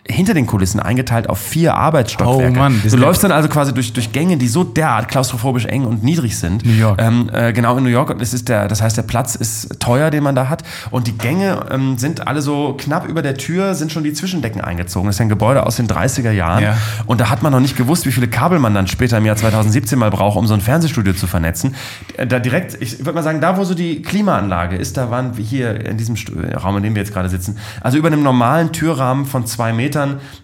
[0.06, 2.54] hinter den Kulissen eingeteilt auf vier Arbeitsstockwerke.
[2.58, 5.86] Oh Mann, du läufst dann also quasi durch, durch Gänge, die so derart klaustrophobisch eng
[5.86, 6.66] und niedrig sind.
[6.66, 7.02] New York.
[7.02, 8.10] Ähm, äh, genau in New York.
[8.10, 10.64] Und es ist der, das heißt, der Platz ist teuer, den man da hat.
[10.92, 14.60] Und die Gänge ähm, sind alle so knapp über der Tür, sind schon die Zwischendecken
[14.60, 15.08] eingezogen.
[15.08, 16.64] Das ist ja ein Gebäude aus den 30er Jahren.
[16.64, 16.78] Ja.
[17.06, 19.38] Und da hat man noch nicht gewusst, wie viele Kabel man dann später im Jahr
[19.38, 21.76] 2017 mal braucht, um so ein Fernsehstudio zu vernetzen.
[22.18, 25.38] Äh, Da direkt, ich würde mal sagen, da wo so die Klimaanlage ist, da waren
[25.38, 26.18] wir hier in diesem
[26.62, 29.93] Raum, in dem wir jetzt gerade sitzen, also über einem normalen Türrahmen von zwei Metern,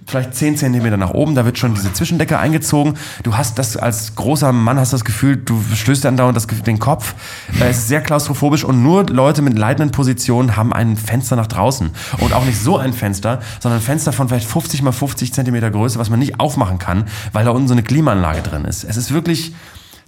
[0.06, 2.96] vielleicht zehn Zentimeter nach oben, da wird schon diese Zwischendecke eingezogen.
[3.24, 6.80] Du hast das als großer Mann hast das Gefühl, du stößt dann dauernd das, den
[6.80, 7.16] Kopf.
[7.60, 11.92] Es ist sehr klaustrophobisch und nur Leute mit leitenden Positionen haben ein Fenster nach draußen.
[12.20, 15.72] Und auch nicht so ein Fenster, sondern ein Fenster von vielleicht 50 mal 50 Zentimeter
[15.72, 18.84] Größe, was man nicht aufmachen kann, weil da unten so eine Klimaanlage drin ist.
[18.84, 19.54] Es ist wirklich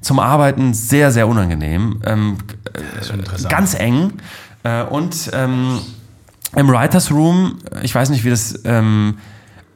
[0.01, 2.01] zum Arbeiten sehr, sehr unangenehm.
[2.05, 2.37] Ähm,
[2.73, 4.13] äh, ganz eng.
[4.63, 5.79] Äh, und ähm,
[6.55, 8.59] im Writers Room, ich weiß nicht, wie das.
[8.65, 9.17] Ähm,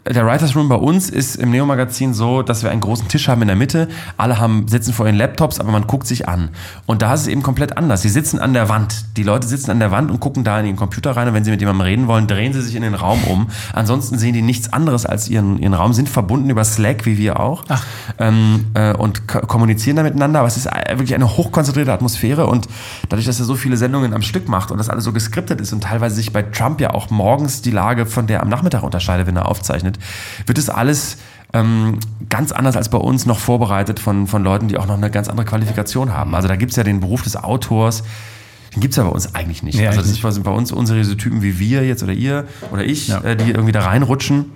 [0.08, 3.42] der Writers Room bei uns ist im Neo-Magazin so, dass wir einen großen Tisch haben
[3.42, 3.88] in der Mitte.
[4.18, 6.50] Alle haben, sitzen vor ihren Laptops, aber man guckt sich an.
[6.86, 8.04] Und da ist es eben komplett anders.
[8.04, 9.06] Sie sitzen an der Wand.
[9.18, 11.28] Die Leute sitzen an der Wand und gucken da in ihren Computer rein.
[11.28, 13.48] Und wenn sie mit jemandem reden wollen, drehen sie sich in den Raum um.
[13.74, 17.40] Ansonsten sehen die nichts anderes als ihren, ihren Raum, sind verbunden über Slack, wie wir
[17.40, 17.64] auch.
[18.20, 20.40] Ähm, äh, und ko- kommunizieren da miteinander.
[20.40, 22.46] Aber es ist äh, wirklich eine hochkonzentrierte Atmosphäre.
[22.46, 22.68] Und
[23.10, 25.74] dadurch, dass er so viele Sendungen am Stück macht und das alles so geskriptet ist
[25.74, 29.26] und teilweise sich bei Trump ja auch morgens die Lage von der am Nachmittag unterscheidet,
[29.26, 29.95] wenn er aufzeichnet,
[30.46, 31.18] wird es alles
[31.54, 35.10] ähm, ganz anders als bei uns noch vorbereitet von, von Leuten, die auch noch eine
[35.10, 36.36] ganz andere Qualifikation haben.
[36.36, 38.04] Also da gibt es ja den Beruf des Autors,
[38.76, 39.78] den gibt es ja bei uns eigentlich nicht.
[39.78, 43.08] Nee, also das sind bei uns unseriöse Typen wie wir jetzt oder ihr oder ich,
[43.08, 43.22] Ja.
[43.22, 44.52] äh, die irgendwie da reinrutschen.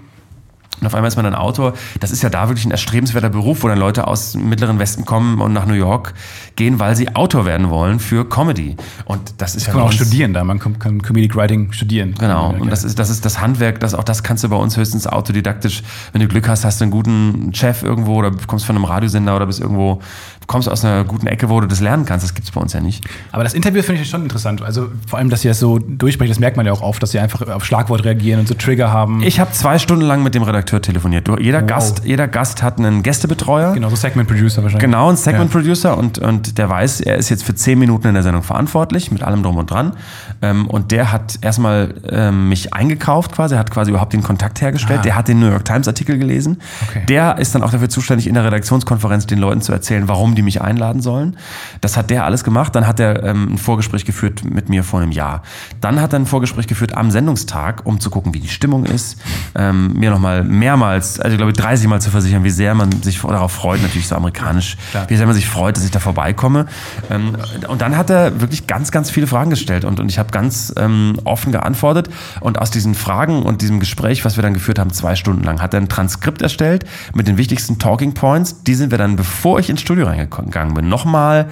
[0.82, 1.73] Und auf einmal ist man dann Autor.
[1.99, 5.05] Das ist ja da wirklich ein erstrebenswerter Beruf, wo dann Leute aus dem Mittleren Westen
[5.05, 6.13] kommen und nach New York
[6.55, 8.75] gehen, weil sie Autor werden wollen für Comedy.
[9.05, 12.15] Und das ist ja Kann man auch studieren da, man kann, Comedic Writing studieren.
[12.19, 14.77] Genau, und das ist, das ist das Handwerk, das, auch das kannst du bei uns
[14.77, 18.75] höchstens autodidaktisch, wenn du Glück hast, hast du einen guten Chef irgendwo oder kommst von
[18.75, 19.99] einem Radiosender oder bist irgendwo,
[20.47, 22.25] kommst aus einer guten Ecke, wo du das lernen kannst.
[22.25, 23.05] Das gibt's bei uns ja nicht.
[23.32, 24.61] Aber das Interview finde ich schon interessant.
[24.61, 27.11] Also vor allem, dass sie das so durchsprechen, das merkt man ja auch oft, dass
[27.11, 29.21] sie einfach auf Schlagwort reagieren und so Trigger haben.
[29.23, 31.28] Ich habe zwei Stunden lang mit dem Redakteur telefoniert.
[31.28, 33.74] Du, jeder, Gast, jeder Gast hat einen Gästebetreuer.
[33.74, 34.86] genau, so Segment Producer wahrscheinlich.
[34.86, 38.13] Genau, ein Segment Producer und, und der weiß, er ist jetzt für zehn Minuten in
[38.13, 39.93] der Sendung verantwortlich, mit allem drum und dran.
[40.41, 44.99] Ähm, und der hat erstmal ähm, mich eingekauft quasi, hat quasi überhaupt den Kontakt hergestellt.
[44.99, 45.03] Ah.
[45.03, 46.61] Der hat den New York Times Artikel gelesen.
[46.88, 47.03] Okay.
[47.07, 50.41] Der ist dann auch dafür zuständig, in der Redaktionskonferenz den Leuten zu erzählen, warum die
[50.41, 51.38] mich einladen sollen.
[51.82, 52.76] Das hat der alles gemacht.
[52.76, 55.43] Dann hat er ähm, ein Vorgespräch geführt mit mir vor einem Jahr.
[55.82, 59.20] Dann hat er ein Vorgespräch geführt am Sendungstag, um zu gucken, wie die Stimmung ist.
[59.55, 63.22] Ähm, mir nochmal mehrmals, also ich glaube 30 Mal zu versichern, wie sehr man sich
[63.22, 64.78] darauf freut, natürlich so amerikanisch,
[65.08, 66.66] wie sehr man sich freut, dass ich da vorbeikomme.
[67.10, 67.38] Ähm,
[67.68, 70.74] und dann hat er wirklich ganz, ganz viele Fragen gestellt und, und ich habe ganz
[70.78, 72.10] ähm, offen geantwortet.
[72.41, 75.62] Und aus diesen Fragen und diesem Gespräch, was wir dann geführt haben, zwei Stunden lang,
[75.62, 78.64] hat er ein Transkript erstellt mit den wichtigsten Talking Points.
[78.64, 81.47] Die sind wir dann, bevor ich ins Studio reingegangen bin, nochmal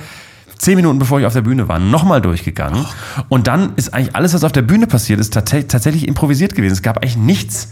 [0.58, 2.86] zehn Minuten bevor ich auf der Bühne war, nochmal durchgegangen.
[3.30, 6.74] Und dann ist eigentlich alles, was auf der Bühne passiert ist, tats tatsächlich improvisiert gewesen.
[6.74, 7.70] Es gab eigentlich nichts,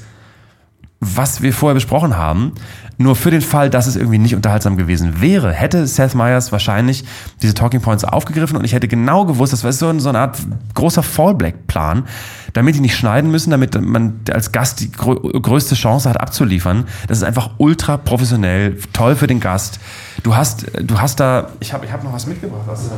[1.15, 2.53] was wir vorher besprochen haben.
[2.97, 7.03] Nur für den Fall, dass es irgendwie nicht unterhaltsam gewesen wäre, hätte Seth Meyers wahrscheinlich
[7.41, 10.19] diese Talking Points aufgegriffen und ich hätte genau gewusst, das war so, ein- so eine
[10.19, 10.37] Art
[10.75, 12.05] großer Fallback-Plan,
[12.53, 16.85] damit die nicht schneiden müssen, damit man als Gast die grö größte Chance hat abzuliefern.
[17.09, 19.79] Das ist einfach ultra professionell, toll für den Gast.
[20.23, 22.61] Du hast, du hast da, ich habe ich hab noch was mitgebracht.
[22.65, 22.89] Was,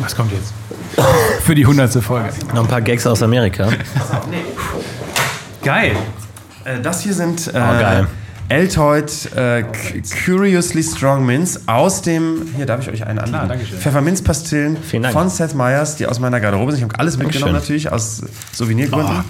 [0.00, 0.54] Was kommt jetzt?
[1.42, 2.30] Für die hundertste Folge.
[2.54, 3.68] Noch ein paar Gags aus Amerika.
[5.66, 5.96] Geil.
[6.64, 8.06] Äh, das hier sind äh, geil.
[8.48, 9.64] Altoid äh,
[10.24, 13.76] Curiously Strong Mints aus dem, hier darf ich euch einen anbieten, Dankeschön.
[13.80, 14.76] Pfefferminzpastillen
[15.12, 16.78] von Seth Meyers, die aus meiner Garderobe sind.
[16.78, 17.74] Ich habe alles mitgenommen Dankeschön.
[17.82, 19.24] natürlich aus Souvenirgründen.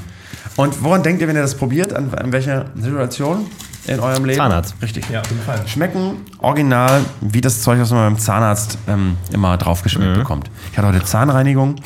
[0.56, 1.94] Und woran denkt ihr, wenn ihr das probiert?
[1.94, 3.46] An, an welcher Situation
[3.86, 4.36] in eurem Leben?
[4.36, 4.74] Zahnarzt.
[4.82, 5.08] Richtig.
[5.08, 5.66] Ja, auf jeden Fall.
[5.66, 10.20] Schmecken original wie das Zeug, was man beim Zahnarzt ähm, immer draufgeschmiert Mhm.
[10.20, 10.50] bekommt.
[10.72, 11.76] Ich hatte heute Zahnreinigung.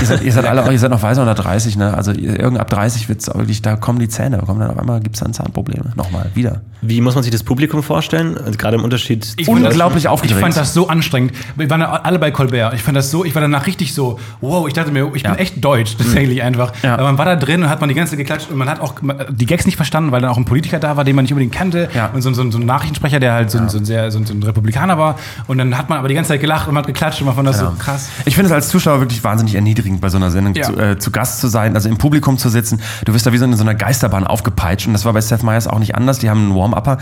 [0.00, 1.94] Ihr seid, ihr seid alle, ihr seid noch weiß unter 30, ne?
[1.94, 5.20] Also irgend ab 30 wird's wirklich, da kommen die Zähne, kommen dann auf einmal gibt's
[5.20, 5.92] dann Zahnprobleme.
[5.96, 6.60] Nochmal, wieder.
[6.80, 8.38] Wie muss man sich das Publikum vorstellen?
[8.38, 10.38] Also Gerade im Unterschied zu Unglaublich Ich aufgeregt.
[10.40, 11.32] fand das so anstrengend.
[11.56, 12.74] Wir waren alle bei Colbert.
[12.74, 15.32] Ich fand das so, ich war danach richtig so, wow, ich dachte mir, ich bin
[15.32, 15.38] Ja.
[15.38, 16.72] echt deutsch, tatsächlich einfach.
[16.84, 16.96] Ja.
[16.96, 18.78] Weil man war da drin und hat man die ganze Zeit geklatscht und man hat
[18.80, 18.94] auch
[19.30, 21.52] die Gags nicht verstanden, weil dann auch ein Politiker da war, den man nicht unbedingt
[21.52, 21.88] kannte.
[21.94, 22.10] Ja.
[22.14, 24.26] Und so, so, so ein Nachrichtensprecher, der halt so, ein- so, ein sehr, so, ein-
[24.26, 25.16] so ein Republikaner war.
[25.48, 27.34] Und dann hat man aber die ganze Zeit gelacht und man hat geklatscht und man
[27.34, 28.08] fand das so krass.
[28.24, 30.64] Ich finde es als Zuschauer wirklich wahnsinnig erniedrigend, bei so einer Sendung Ja.
[30.64, 32.80] zu, äh, zu Gast zu sein, also im Publikum zu sitzen.
[33.04, 35.42] Du wirst da wie so in so einer Geisterbahn aufgepeitscht und das war bei Seth
[35.42, 36.18] Meyers auch nicht anders.
[36.18, 36.98] Die haben einen Warm-Upper.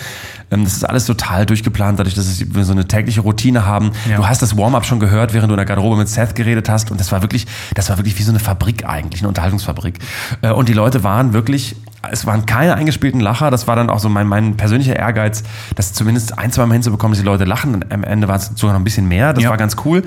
[0.50, 3.92] Ähm, das ist alles total durchgeplant, dadurch, dass sie so eine tägliche Routine haben.
[4.08, 4.16] Ja.
[4.16, 6.90] Du hast das Warm-Up schon gehört, während du in der Garderobe mit Seth geredet hast
[6.90, 9.98] und das war wirklich, das war wirklich wie so eine Fabrik eigentlich, eine Unterhaltungsfabrik.
[10.42, 11.76] Äh, und die Leute waren wirklich,
[12.10, 13.50] es waren keine eingespielten Lacher.
[13.50, 15.42] Das war dann auch so mein, mein persönlicher Ehrgeiz,
[15.74, 17.74] das zumindest ein, zwei Mal hinzubekommen, dass die Leute lachen.
[17.74, 19.32] Und am Ende war es sogar noch ein bisschen mehr.
[19.32, 19.50] Das Ja.
[19.50, 20.02] war ganz cool.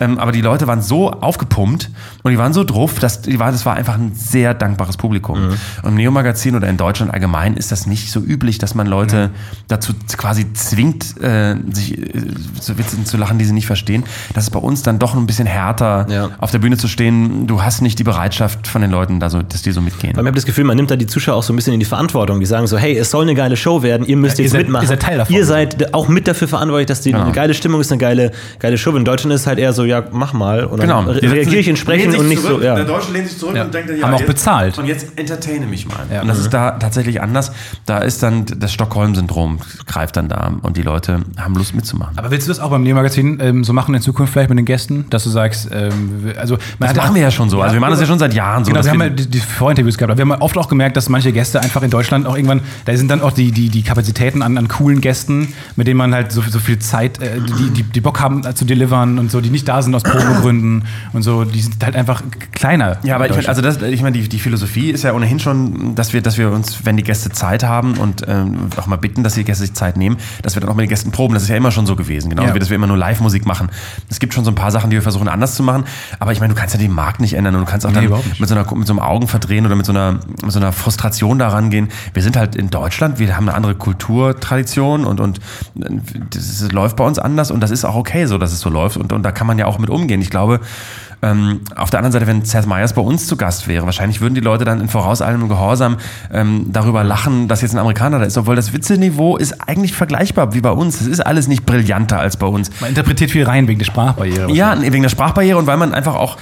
[0.00, 1.90] Ähm, aber die Leute waren so aufgepumpt
[2.22, 5.38] und die waren so drauf, dass die war, das war einfach ein sehr dankbares Publikum.
[5.82, 9.30] Und im Neo-Magazin oder in Deutschland allgemein ist das nicht so üblich, dass man Leute
[9.68, 12.22] dazu quasi zwingt, äh, sich äh,
[12.60, 14.04] so Witze zu lachen, die sie nicht verstehen.
[14.34, 16.30] Das ist bei uns dann doch ein bisschen härter, Ja.
[16.38, 17.46] auf der Bühne zu stehen.
[17.46, 20.14] Du hast nicht die Bereitschaft von den Leuten, da so, dass die so mitgehen.
[20.16, 21.80] Weil ich habe das Gefühl, man nimmt da die Zuschauer auch so ein bisschen in
[21.80, 22.40] die Verantwortung.
[22.40, 24.52] Die sagen so, hey, es soll eine geile Show werden, ihr müsst Ja, ihr jetzt
[24.52, 24.84] seid- mitmachen.
[24.84, 25.34] ihr seid Teil davon.
[25.34, 27.24] Ihr seid auch mit dafür verantwortlich, dass die Genau.
[27.24, 28.94] eine geile Stimmung ist, eine geile, geile Show.
[28.96, 30.64] In Deutschland ist es halt eher so, ja, mach mal.
[30.64, 31.00] Und dann Genau.
[31.10, 32.74] re reagiere ich entsprechend, und nicht so, ja.
[32.76, 33.64] Der Deutsche lehnt sich zurück Ja.
[33.64, 34.78] und denkt, Haben auch jetzt, bezahlt.
[34.78, 35.96] Und jetzt entertaine mich mal.
[36.12, 36.22] Ja.
[36.22, 37.52] Und das ist da tatsächlich anders.
[37.86, 42.16] Da ist dann das Stockholm-Syndrom greift dann da und die Leute haben Lust mitzumachen.
[42.18, 44.64] Aber willst du das auch beim Neo-Magazin ähm, so machen in Zukunft vielleicht mit den
[44.66, 47.60] Gästen, dass du sagst, ähm, also Das machen wir ja schon so.
[47.60, 48.70] Also wir machen das ja schon seit Jahren so.
[48.72, 50.96] Genau, wir haben wir- ja die, die Vorinterviews gehabt, aber wir haben oft auch gemerkt,
[50.96, 53.82] dass manche Gäste einfach in Deutschland auch irgendwann, da sind dann auch die, die, die
[53.84, 57.70] Kapazitäten an, an coolen Gästen, mit denen man halt so, so viel Zeit, äh, die,
[57.70, 60.84] die, die Bock haben äh, zu delivern und so, die nicht da sind aus Probegründen
[61.12, 62.96] und so, die sind halt einfach kleiner.
[63.04, 65.94] Ja, aber ich meine, also das, ich meine, die, die Philosophie ist ja ohnehin schon,
[65.94, 69.22] dass wir, dass wir uns, wenn die Gäste Zeit haben und ähm, auch mal bitten,
[69.22, 71.34] dass die Gäste sich Zeit nehmen, dass wir dann auch mit den Gästen proben.
[71.34, 72.58] Das ist ja immer schon so gewesen, genauso Ja.
[72.58, 73.68] dass wir immer nur Live-Musik machen.
[74.08, 75.84] Es gibt schon so ein paar Sachen, die wir versuchen anders zu machen,
[76.18, 78.08] aber ich meine, du kannst ja den Markt nicht ändern und du kannst auch Nee,
[78.08, 80.72] dann mit so, einer, mit so einem Augenverdrehen oder mit so einer, mit so einer
[80.72, 81.88] Frustration da rangehen.
[82.14, 85.40] Wir sind halt in Deutschland, wir haben eine andere Kulturtradition und, und
[85.74, 88.96] das läuft bei uns anders und das ist auch okay so, dass es so läuft
[88.96, 90.20] und, und da kann man ja auch mit umgehen.
[90.20, 90.60] Ich glaube,
[91.24, 94.34] ähm, auf der anderen Seite, wenn Seth Meyers bei uns zu Gast wäre, wahrscheinlich würden
[94.34, 95.98] die Leute dann in vorauseilendem Gehorsam
[96.32, 100.52] ähm, darüber lachen, dass jetzt ein Amerikaner da ist, obwohl das Witzeniveau ist eigentlich vergleichbar
[100.52, 101.00] wie bei uns.
[101.00, 102.70] Es ist alles nicht brillanter als bei uns.
[102.80, 104.50] man interpretiert viel rein wegen der Sprachbarriere.
[104.50, 106.38] Ja, wegen der Sprachbarriere und weil man einfach auch,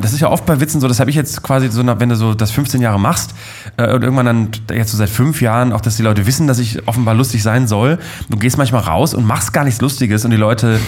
[0.00, 2.16] das ist ja oft bei Witzen so, das habe ich jetzt quasi so, wenn du
[2.16, 3.34] so das 15 Jahre machst
[3.76, 6.58] äh, und irgendwann dann jetzt so seit fünf Jahren auch, dass die Leute wissen, dass
[6.58, 7.98] ich offenbar lustig sein soll.
[8.28, 10.78] Du gehst manchmal raus und machst gar nichts Lustiges und die Leute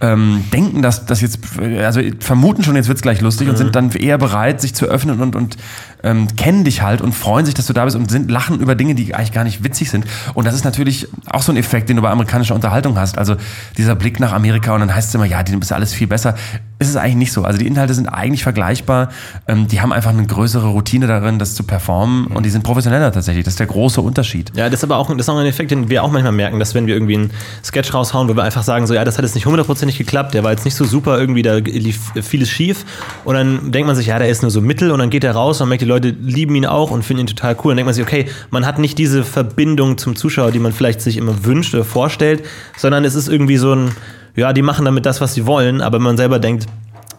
[0.00, 3.90] ähm, denken, dass das jetzt, also vermuten schon, jetzt wird's gleich lustig und sind dann
[3.92, 5.56] eher bereit, sich zu öffnen und, und
[6.04, 8.74] ähm, kennen dich halt und freuen sich, dass du da bist und sind lachen über
[8.74, 10.06] Dinge, die eigentlich gar nicht witzig sind.
[10.34, 13.18] Und das ist natürlich auch so ein Effekt, den du bei amerikanischer Unterhaltung hast.
[13.18, 13.36] Also
[13.76, 16.34] dieser Blick nach Amerika und dann heißt es immer, ja, die ist alles viel besser.
[16.78, 17.44] Ist es eigentlich nicht so.
[17.44, 19.08] Also die Inhalte sind eigentlich vergleichbar.
[19.48, 23.10] Ähm, die haben einfach eine größere Routine darin, das zu performen und die sind professioneller
[23.10, 23.44] tatsächlich.
[23.44, 24.52] Das ist der große Unterschied.
[24.54, 26.58] Ja, das ist aber auch, das ist auch ein Effekt, den wir auch manchmal merken,
[26.58, 27.30] dass wenn wir irgendwie einen
[27.64, 30.44] Sketch raushauen, wo wir einfach sagen, so, ja, das hat jetzt nicht hundertprozentig geklappt, der
[30.44, 32.84] war jetzt nicht so super, irgendwie, da lief vieles schief.
[33.24, 35.32] Und dann denkt man sich, ja, der ist nur so mittel und dann geht er
[35.32, 37.70] raus und merkt, die Leute lieben ihn auch und finden ihn total cool.
[37.72, 41.00] Dann denkt man sich, okay, man hat nicht diese Verbindung zum Zuschauer, die man vielleicht
[41.00, 42.44] sich immer wünscht oder vorstellt,
[42.76, 43.90] sondern es ist irgendwie so ein,
[44.36, 46.66] ja, die machen damit das, was sie wollen, aber man selber denkt,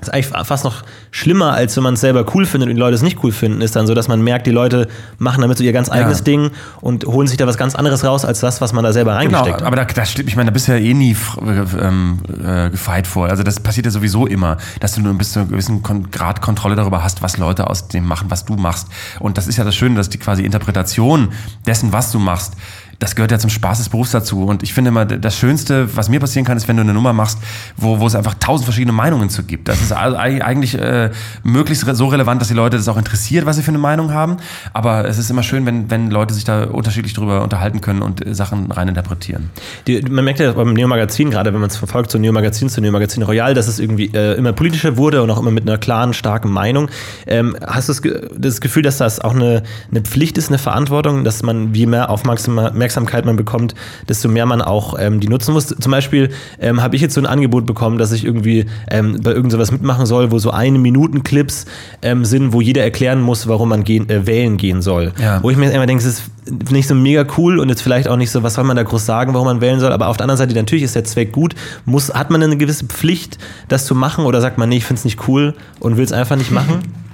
[0.02, 2.96] ist eigentlich fast noch schlimmer, als wenn man es selber cool findet und die Leute
[2.96, 4.88] es nicht cool finden, ist dann so, dass man merkt, die Leute
[5.18, 8.26] machen damit so ihr ganz eigenes Ding und holen sich da was ganz anderes raus,
[8.26, 9.68] als das, was man da selber Genau, reingesteckt hat.
[9.68, 13.08] aber da, da ich meine, da bist du ja eh nie fr- ähm, äh, gefeit
[13.08, 13.28] vor.
[13.28, 15.82] Also das passiert ja sowieso immer, dass du nur bis zu einem gewissen
[16.12, 18.88] Grad Kontrolle darüber hast, was Leute aus dem machen, was du machst.
[19.20, 21.30] Und das ist ja das Schöne, dass die quasi Interpretation
[21.66, 22.54] dessen, was du machst,
[23.00, 24.46] das gehört ja zum Spaß des Berufs dazu.
[24.46, 27.14] Und ich finde immer, das Schönste, was mir passieren kann, ist, wenn du eine Nummer
[27.14, 27.40] machst,
[27.78, 29.68] wo, wo es einfach tausend verschiedene Meinungen zu gibt.
[29.68, 31.12] Das ist also eig- eigentlich äh,
[31.44, 34.38] möglichst so relevant, dass die Leute das auch interessiert, was sie für eine Meinung haben.
[34.74, 38.26] Aber es ist immer schön, wenn, wenn Leute sich da unterschiedlich drüber unterhalten können und
[38.26, 39.50] äh, Sachen reininterpretieren.
[39.88, 43.24] Die, man merkt ja beim Neo-Magazin, gerade wenn man es verfolgt, so Neo-Magazin zu Neo-Magazin
[43.24, 46.50] Royal, dass es irgendwie äh, immer politischer wurde und auch immer mit einer klaren, starken
[46.52, 46.90] Meinung.
[47.28, 50.58] Ähm, hast du das, Ge- das Gefühl, dass das auch eine, eine Pflicht ist, eine
[50.58, 53.74] Verantwortung, dass man, je mehr Aufmerksam- Aufmerksamkeit man bekommt,
[54.08, 55.68] desto mehr man auch ähm, die nutzen muss?
[55.68, 56.30] Zum Beispiel
[56.60, 59.72] ähm, habe ich jetzt so ein Angebot bekommen, dass ich irgendwie ähm, bei irgend sowas
[59.72, 61.66] mitmachen soll, wo so eine Minuten Clips
[62.04, 65.14] ähm, sind, wo jeder erklären muss, warum man gehen, äh, wählen gehen soll.
[65.20, 65.42] Ja.
[65.42, 68.18] Wo ich mir immer denke, es ist nicht so mega cool und jetzt vielleicht auch
[68.18, 70.26] nicht so, was soll man da groß sagen, warum man wählen soll, aber auf der
[70.26, 71.56] anderen Seite, natürlich ist der Zweck gut.
[71.86, 75.00] Muss, hat man eine gewisse Pflicht, das zu machen oder sagt man, nee, ich finde
[75.00, 76.80] es nicht cool und will es einfach nicht machen?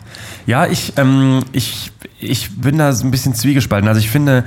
[0.48, 3.88] Ja, ich, ähm, ich, ich bin da so ein bisschen zwiegespalten.
[3.88, 4.44] Also ich finde,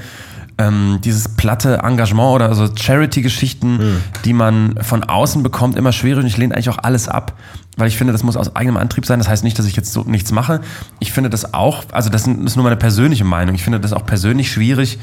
[0.59, 6.27] ähm, dieses platte Engagement oder so Charity-Geschichten, die man von außen bekommt, immer schwierig und
[6.27, 7.37] ich lehne eigentlich auch alles ab,
[7.77, 9.19] weil ich finde, das muss aus eigenem Antrieb sein.
[9.19, 10.61] Das heißt nicht, dass ich jetzt so nichts mache.
[11.01, 13.55] Ich finde das auch, also das ist nur meine persönliche Meinung.
[13.55, 14.99] Ich finde das auch persönlich schwierig,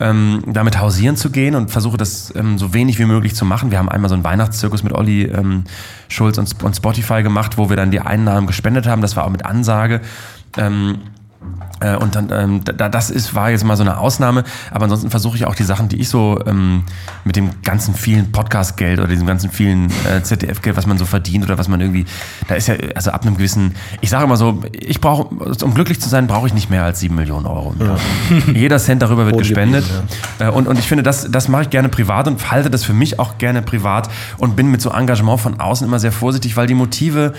[0.00, 3.70] ähm, damit hausieren zu gehen und versuche das ähm, so wenig wie möglich zu machen.
[3.70, 5.64] Wir haben einmal so einen Weihnachtszirkus mit Olli ähm,
[6.08, 9.02] Schulz und, und Spotify gemacht, wo wir dann die Einnahmen gespendet haben.
[9.02, 10.00] Das war auch mit Ansage.
[10.56, 10.98] Ähm,
[11.80, 15.10] äh, und dann, ähm, da, das ist, war jetzt mal so eine Ausnahme, aber ansonsten
[15.10, 16.84] versuche ich auch die Sachen, die ich so ähm,
[17.24, 21.44] mit dem ganzen vielen Podcast-Geld oder diesem ganzen vielen äh, ZDF-Geld, was man so verdient
[21.44, 22.06] oder was man irgendwie,
[22.48, 25.34] da ist ja, also ab einem gewissen, ich sage immer so, ich brauche,
[25.64, 27.74] um glücklich zu sein, brauche ich nicht mehr als sieben Millionen Euro.
[27.78, 27.98] Jahr.
[28.54, 29.84] Jeder Cent darüber wird gespendet.
[29.84, 30.08] geblieben,
[30.38, 32.94] Äh, Und, und ich finde, das, das mache ich gerne privat und halte das für
[32.94, 34.08] mich auch gerne privat
[34.38, 37.34] und bin mit so Engagement von außen immer sehr vorsichtig, weil die Motive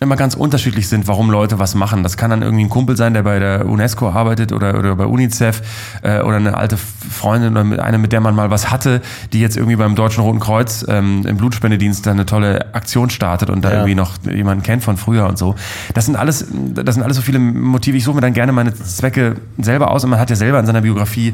[0.00, 2.02] immer ganz unterschiedlich sind, warum Leute was machen.
[2.02, 5.04] Das kann dann irgendwie ein Kumpel sein, der bei der UNESCO arbeitet oder, oder bei
[5.06, 5.62] UNICEF
[6.02, 9.00] äh, oder eine alte Freundin oder eine, mit der man mal was hatte,
[9.32, 13.48] die jetzt irgendwie beim Deutschen Roten Kreuz ähm, im Blutspendedienst dann eine tolle Aktion startet
[13.48, 13.74] und da Ja.
[13.76, 15.54] irgendwie noch jemanden kennt von früher und so.
[15.94, 17.96] Das sind alles, das sind alles so viele Motive.
[17.96, 20.66] Ich suche mir dann gerne meine Zwecke selber aus und man hat ja selber in
[20.66, 21.32] seiner Biografie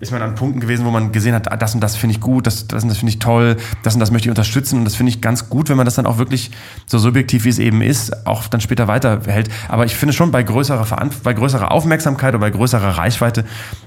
[0.00, 2.20] ist man an Punkten gewesen, wo man gesehen hat, ah, das und das finde ich
[2.20, 4.84] gut, das, das und das finde ich toll, das und das möchte ich unterstützen und
[4.86, 6.50] das finde ich ganz gut, wenn man das dann auch wirklich
[6.86, 9.50] so subjektiv wie es eben ist, auch dann später weiterhält.
[9.68, 13.44] Aber ich finde schon bei größerer, Veranf bei größerer Aufmerksamkeit oder bei größerer Reichweite,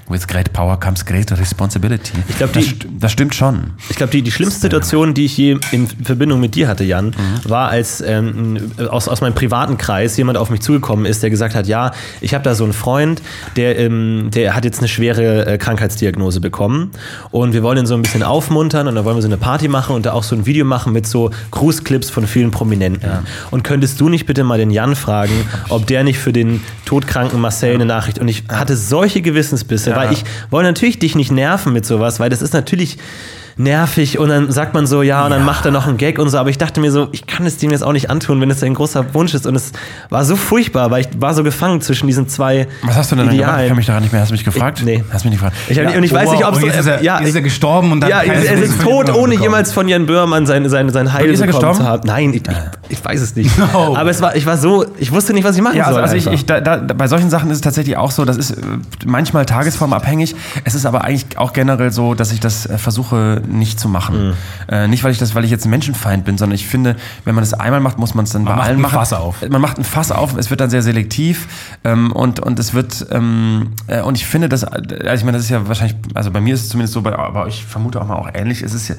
[0.07, 2.13] with great power comes great responsibility.
[2.29, 2.65] Ich glaub, das,
[2.99, 3.71] das stimmt schon.
[3.89, 7.15] Ich glaube, die, die schlimmste Situation, die ich je in Verbindung mit dir hatte, Jan,
[7.43, 11.55] war, als ähm, aus, aus meinem privaten Kreis jemand auf mich zugekommen ist, der gesagt
[11.55, 11.91] hat, ja,
[12.21, 13.21] ich habe da so einen Freund,
[13.55, 16.91] der, ähm, der hat jetzt eine schwere äh, Krankheitsdiagnose bekommen
[17.31, 19.67] und wir wollen ihn so ein bisschen aufmuntern und dann wollen wir so eine Party
[19.67, 23.09] machen und da auch so ein Video machen mit so Grußclips von vielen Prominenten.
[23.51, 25.33] Und könntest du nicht bitte mal den Jan fragen,
[25.69, 29.95] ob der nicht für den todkranken Marcel eine Nachricht und ich hatte solche Gewissensbisse, Ja.
[29.95, 32.97] weil ich wollte natürlich dich nicht nerven mit sowas, weil das ist natürlich
[33.57, 36.29] nervig und dann sagt man so, ja, und dann macht er noch einen Gag und
[36.29, 38.49] so, aber ich dachte mir so, ich kann es dem jetzt auch nicht antun, wenn
[38.49, 39.71] es ein großer Wunsch ist und es
[40.09, 43.29] war so furchtbar, weil ich war so gefangen zwischen diesen zwei Was hast du denn
[43.29, 43.61] gemacht?
[43.61, 44.21] Ich kann mich daran nicht mehr.
[44.21, 44.79] Hast du mich gefragt?
[44.79, 45.03] Ich- nee.
[45.11, 45.55] Hast mich nicht gefragt.
[45.69, 45.89] Ich, Ja.
[45.89, 48.21] und ich weiß wow, nicht, ob ist er- ja, ist er gestorben und dann ja,
[48.21, 49.41] er ist tot, ohne bekommen.
[49.41, 52.07] jemals von Jan Böhmermann sein, sein, sein Heil bekommen zu haben.
[52.07, 53.51] Nein, ich, ich, ich weiß es nicht.
[53.73, 53.95] No.
[53.95, 56.03] Aber es war, ich war so, ich wusste nicht, was ich machen Ja, also, soll.
[56.03, 56.39] also ich, einfach.
[56.39, 58.61] ich, da, da, bei solchen Sachen ist es tatsächlich auch so, das ist äh,
[59.05, 60.35] manchmal tagesformabhängig.
[60.63, 64.27] Es ist aber eigentlich auch generell so, dass ich das äh, versuche nicht zu machen.
[64.27, 64.33] Mhm.
[64.67, 67.35] Äh, nicht, weil ich das, weil ich jetzt ein Menschenfeind bin, sondern ich finde, wenn
[67.35, 68.95] man es einmal macht, muss man es dann bei macht allen ein machen.
[68.95, 69.47] Fass auf.
[69.47, 71.47] Man macht ein Fass auf, es wird dann sehr selektiv
[71.83, 74.83] ähm, und, und es wird ähm, äh, und ich finde das, also
[75.13, 77.47] ich meine, das ist ja wahrscheinlich, also bei mir ist es zumindest so, bei, aber
[77.47, 78.61] ich vermute auch mal auch ähnlich.
[78.61, 78.95] Es ist ja,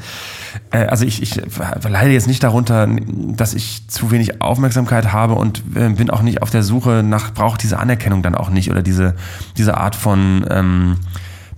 [0.70, 1.40] äh, also ich, ich
[1.88, 6.42] leide jetzt nicht darunter, dass ich zu wenig Aufmerksamkeit habe und äh, bin auch nicht
[6.42, 9.14] auf der Suche nach, brauche diese Anerkennung dann auch nicht oder diese,
[9.56, 10.96] diese Art von ähm,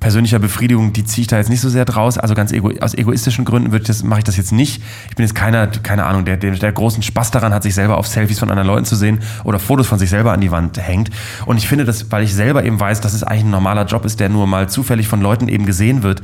[0.01, 2.19] persönlicher Befriedigung, die ziehe ich da jetzt nicht so sehr draus.
[2.19, 4.83] Also ganz ego, aus egoistischen Gründen würde ich das, mache ich das jetzt nicht.
[5.09, 7.99] Ich bin jetzt keiner, keine Ahnung, der, der, der großen Spaß daran hat, sich selber
[7.99, 10.79] auf Selfies von anderen Leuten zu sehen oder Fotos von sich selber an die Wand
[10.79, 11.11] hängt.
[11.47, 14.05] Und ich finde das, weil ich selber eben weiß, dass es eigentlich ein normaler Job
[14.05, 16.23] ist, der nur mal zufällig von Leuten eben gesehen wird,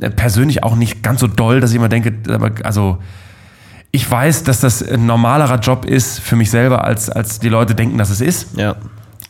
[0.00, 2.14] äh, persönlich auch nicht ganz so doll, dass ich immer denke,
[2.62, 2.98] also
[3.92, 7.74] ich weiß, dass das ein normalerer Job ist für mich selber, als, als die Leute
[7.74, 8.58] denken, dass es ist.
[8.58, 8.76] ja.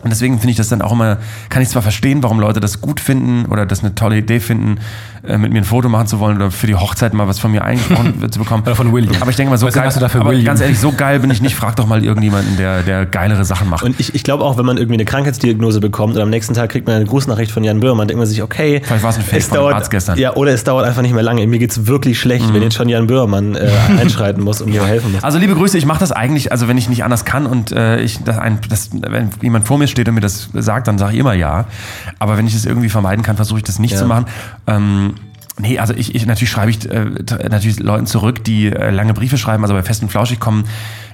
[0.06, 2.80] Und deswegen finde ich das dann auch immer, kann ich zwar verstehen, warum Leute das
[2.80, 4.78] gut finden oder das eine tolle Idee finden,
[5.26, 7.50] äh, mit mir ein Foto machen zu wollen oder für die Hochzeit mal was von
[7.50, 8.62] mir eingesprochen zu bekommen.
[8.62, 9.20] Oder von William.
[9.20, 10.44] Aber ich denke mal, so Was geil, du aber William?
[10.44, 11.56] ganz ehrlich, so geil bin ich nicht.
[11.56, 13.82] Frag doch mal irgendjemanden, der, der geilere Sachen macht.
[13.82, 16.70] Und ich, ich glaube auch, wenn man irgendwie eine Krankheitsdiagnose bekommt und am nächsten Tag
[16.70, 19.24] kriegt man eine Grußnachricht von Jan Böhmermann, denkt man sich, okay, Vielleicht war es ein
[19.24, 20.14] Fake es dauert, Arzt gestern.
[20.14, 20.22] Mhm.
[20.22, 21.44] Ja, oder es dauert einfach nicht mehr lange.
[21.48, 25.10] Mir geht's wirklich schlecht, wenn jetzt schon Jan Böhmermann äh, einschreiten muss und mir helfen
[25.10, 25.24] muss.
[25.24, 28.00] Also liebe Grüße, ich mache das eigentlich, also wenn ich nicht anders kann und äh,
[28.00, 31.14] ich das ein, das, wenn jemand vor mir steht und mir das sagt, dann sage
[31.14, 31.64] ich immer ja.
[32.18, 33.98] Aber wenn ich es irgendwie vermeiden kann, versuche ich das nicht Ja.
[33.98, 34.26] zu machen.
[34.66, 35.14] Ähm,
[35.58, 37.06] Nee, also ich, ich natürlich schreibe ich äh,
[37.48, 39.62] natürlich Leuten zurück, die äh, lange Briefe schreiben.
[39.64, 40.64] Also bei Fest und Flauschig kommen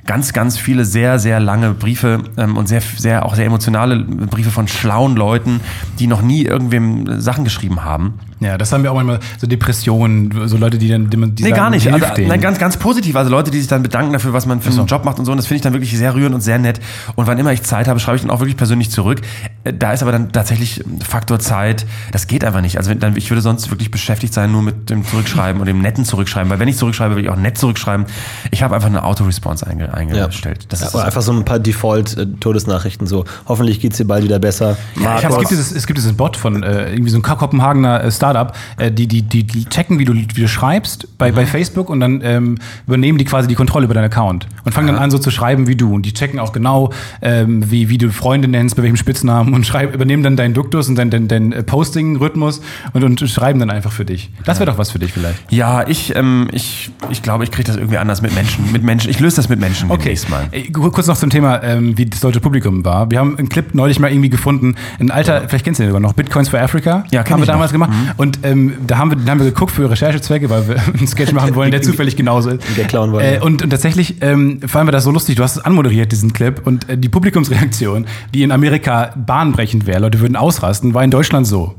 [0.04, 4.50] ganz, ganz viele sehr, sehr lange Briefe ähm, und sehr, sehr auch sehr emotionale Briefe
[4.50, 5.60] von schlauen Leuten,
[6.00, 8.14] die noch nie irgendwem Sachen geschrieben haben.
[8.40, 11.50] Ja, das haben wir auch manchmal, so Depressionen, so Leute, die dann, die, die Nee,
[11.50, 11.92] sagen, gar nicht.
[11.92, 13.14] Also, nein, ganz, ganz positiv.
[13.14, 15.30] Also Leute, die sich dann bedanken dafür, was man für einen Job macht und so.
[15.30, 16.80] Und das finde ich dann wirklich sehr rührend und sehr nett.
[17.14, 19.20] Und wann immer ich Zeit habe, schreibe ich dann auch wirklich persönlich zurück.
[19.62, 21.86] Äh, Da ist aber dann tatsächlich Faktor Zeit.
[22.10, 22.78] Das geht einfach nicht.
[22.78, 25.80] Also wenn, dann, ich würde sonst wirklich beschäftigt sein nur mit dem Zurückschreiben und dem
[25.80, 26.50] netten Zurückschreiben.
[26.50, 28.06] Weil wenn ich zurückschreibe, will ich auch nett zurückschreiben.
[28.50, 30.66] Ich habe einfach eine Auto-Response einge, eingestellt.
[30.70, 34.38] Das Ja, ist oder einfach so ein paar Default-Todesnachrichten, so hoffentlich geht's dir bald wieder
[34.38, 34.76] besser.
[35.02, 38.04] Ja, ich Es gibt, dieses, es gibt dieses Bot von äh, irgendwie so ein Kopenhagener
[38.04, 41.36] äh, Startup, äh, die, die, die, die checken, wie du, wie du schreibst bei, Mhm.
[41.36, 44.88] bei Facebook und dann ähm, übernehmen die quasi die Kontrolle über deinen Account und fangen
[44.88, 45.94] dann an, so zu schreiben wie du.
[45.94, 49.66] Und die checken auch genau, ähm, wie, wie du Freunde nennst, bei welchem Spitznamen und
[49.66, 52.60] schreib, übernehmen dann deinen Duktus und deinen dein, dein äh, Posting-Rhythmus
[52.92, 54.21] und, und schreiben dann einfach für dich.
[54.44, 55.50] Das wäre doch was für dich vielleicht.
[55.52, 58.72] ja, ich, ähm, ich, ich glaube, ich kriege das irgendwie anders mit Menschen.
[58.72, 59.10] Mit Menschen.
[59.10, 60.48] Ich löse das mit Menschen Okay, mal.
[60.72, 63.10] Kurz noch zum Thema, ähm, wie das deutsche Publikum war.
[63.10, 66.00] Wir haben einen Clip neulich mal irgendwie gefunden, ein alter, vielleicht kennst du den sogar
[66.00, 67.04] noch, Bitcoins for Africa.
[67.10, 67.86] Ja, haben wir damals noch.
[67.88, 67.92] Mhm.
[67.92, 68.14] gemacht.
[68.18, 71.32] Und ähm, da haben wir, den haben wir geguckt für Recherchezwecke, weil wir einen Sketch
[71.32, 72.62] machen wollen, der zufällig genauso ist.
[72.76, 73.42] Der klauen wollen, Äh, ja.
[73.42, 75.36] und, und tatsächlich ähm, fanden wir das so lustig.
[75.36, 76.60] Du hast es anmoderiert, diesen Clip.
[76.64, 81.46] Und äh, die Publikumsreaktion, die in Amerika bahnbrechend wäre, Leute würden ausrasten, war in Deutschland
[81.46, 81.74] so.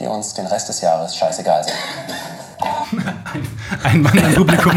[0.00, 1.74] Die uns den Rest des Jahres scheißegal sind.
[3.84, 4.72] Ein Mann im Publikum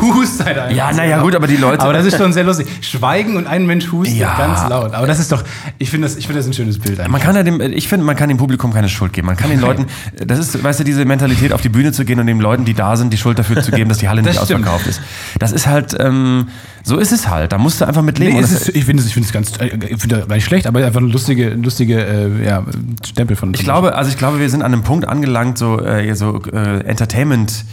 [0.00, 0.74] hustet halt einfach.
[0.76, 1.82] Ja, naja, gut, aber die Leute.
[1.82, 2.66] Aber das ist schon sehr lustig.
[2.80, 4.36] Schweigen und ein Mensch hustet Ja.
[4.36, 4.94] ganz laut.
[4.94, 5.44] Aber das ist doch,
[5.78, 7.06] ich finde das, ich finde das ein schönes Bild.
[7.08, 9.26] Man kann ja dem, ich finde, man kann dem Publikum keine Schuld geben.
[9.26, 9.86] Man kann den Leuten,
[10.24, 12.74] das ist, weißt du, diese Mentalität, auf die Bühne zu gehen und den Leuten, die
[12.74, 14.66] da sind, die Schuld dafür zu geben, dass die Halle nicht Das stimmt.
[14.66, 15.00] ausverkauft ist.
[15.38, 16.48] Das ist halt ähm,
[16.88, 17.52] So ist es halt.
[17.52, 18.36] Da musst du einfach mit leben.
[18.36, 20.46] Nee, das- ist, ich finde es ich finde es ganz, äh, ich finde gar nicht
[20.46, 22.64] schlecht, aber einfach eine lustige, lustige äh, ja,
[23.06, 23.52] Stempel von.
[23.52, 26.80] Ich glaube, also ich glaube, wir sind an einem Punkt angelangt, so, äh, so äh,
[26.86, 27.66] Entertainment,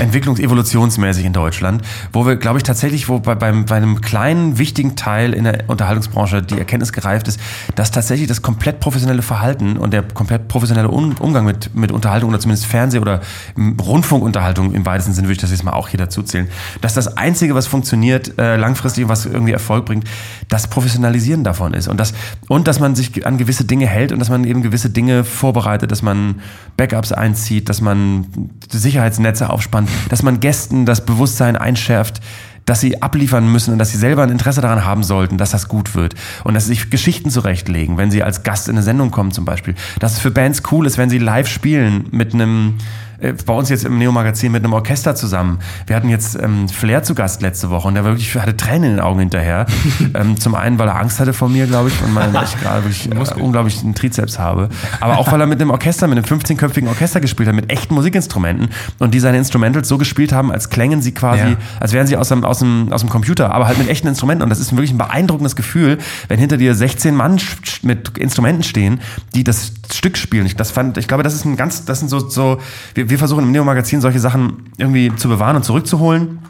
[0.00, 4.58] Entwicklungs-, evolutionsmäßig in Deutschland, wo wir, glaube ich, tatsächlich, wo bei, beim, bei einem kleinen,
[4.58, 7.38] wichtigen Teil in der Unterhaltungsbranche die Erkenntnis gereift ist,
[7.76, 12.40] dass tatsächlich das komplett professionelle Verhalten und der komplett professionelle Umgang mit, mit Unterhaltung oder
[12.40, 13.20] zumindest Fernseh- oder
[13.56, 16.48] Rundfunkunterhaltung im weitesten Sinne, würde ich das jetzt mal auch hier dazu zählen,
[16.80, 20.04] dass das Einzige, was funktioniert, äh, langfristig, was irgendwie Erfolg bringt,
[20.48, 21.88] das Professionalisieren davon ist.
[21.88, 22.14] Und, das,
[22.48, 25.90] und dass man sich an gewisse Dinge hält und dass man eben gewisse Dinge vorbereitet,
[25.90, 26.36] dass man
[26.76, 28.26] Backups einzieht, dass man
[28.70, 32.20] Sicherheitsnetze aufspannt, dass man Gästen das Bewusstsein einschärft,
[32.66, 35.68] dass sie abliefern müssen und dass sie selber ein Interesse daran haben sollten, dass das
[35.68, 36.14] gut wird.
[36.44, 39.44] Und dass sie sich Geschichten zurechtlegen, wenn sie als Gast in eine Sendung kommen zum
[39.44, 39.74] Beispiel.
[40.00, 42.74] Dass es für Bands cool ist, wenn sie live spielen mit einem,
[43.18, 45.58] äh, bei uns jetzt im Neo-Magazin mit einem Orchester zusammen.
[45.86, 48.96] Wir hatten jetzt ähm, Flair zu Gast letzte Woche und der wirklich hatte Tränen in
[48.96, 49.66] den Augen hinterher.
[50.14, 52.84] ähm, zum einen, weil er Angst hatte vor mir, glaube ich, und weil ich gerade
[52.84, 54.68] wirklich äh, unglaublich einen Trizeps habe.
[55.00, 57.94] Aber auch, weil er mit einem Orchester, mit einem 15-köpfigen Orchester gespielt hat, mit echten
[57.94, 61.56] Musikinstrumenten und die seine Instrumentals so gespielt haben, als klängen sie quasi, Ja.
[61.80, 64.42] als wären sie aus dem, aus, dem, aus dem Computer, aber halt mit echten Instrumenten.
[64.42, 65.98] Und das ist wirklich ein beeindruckendes Gefühl,
[66.28, 67.40] wenn hinter dir 16 Mann
[67.82, 69.00] mit Instrumenten stehen,
[69.34, 70.46] die das Stück spielen.
[70.46, 72.58] Ich, das fand, ich glaube, das ist ein ganz, das sind so, so
[72.94, 76.40] wir, wir versuchen im Neo-Magazin solche Sachen irgendwie zu bewahren und zurückzuholen.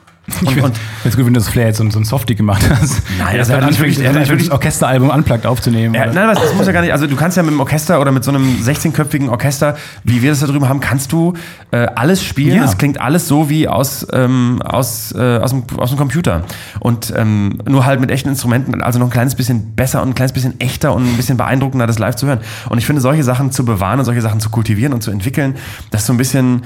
[0.44, 3.02] Und, und es gut, wenn du das Flair jetzt so, so ein Softie gemacht hast.
[3.18, 5.94] Nein, er das hat wirklich- er hat wirklich- ein Orchesteralbum unplugged aufzunehmen.
[5.94, 6.92] Ja, nein, aber das muss ja gar nicht.
[6.92, 10.30] Also du kannst ja mit einem Orchester oder mit so einem 16-köpfigen Orchester, wie wir
[10.30, 11.34] das da drüben haben, kannst du
[11.70, 12.56] äh, alles spielen.
[12.56, 12.64] Ja.
[12.64, 16.42] Es klingt alles so wie aus, ähm, aus, äh, aus, dem, aus dem Computer.
[16.80, 20.14] Und ähm, nur halt mit echten Instrumenten, also noch ein kleines bisschen besser und ein
[20.16, 22.40] kleines bisschen echter und ein bisschen beeindruckender, das live zu hören.
[22.68, 25.54] Und ich finde, solche Sachen zu bewahren und solche Sachen zu kultivieren und zu entwickeln,
[25.92, 26.62] das ist so ein bisschen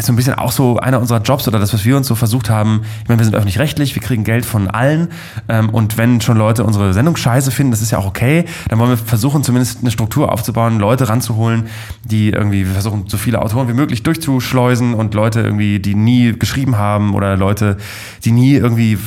[0.00, 2.14] ist so ein bisschen auch so einer unserer Jobs oder das, was wir uns so
[2.14, 2.82] versucht haben.
[3.02, 5.08] Ich meine, wir sind öffentlich-rechtlich, wir kriegen Geld von allen.
[5.48, 8.78] Ähm, und wenn schon Leute unsere Sendung scheiße finden, das ist ja auch okay, dann
[8.78, 11.66] wollen wir versuchen, zumindest eine Struktur aufzubauen, Leute ranzuholen,
[12.04, 16.32] die irgendwie, wir versuchen, so viele Autoren wie möglich durchzuschleusen und Leute irgendwie, die nie
[16.32, 17.76] geschrieben haben oder Leute,
[18.24, 18.98] die nie irgendwie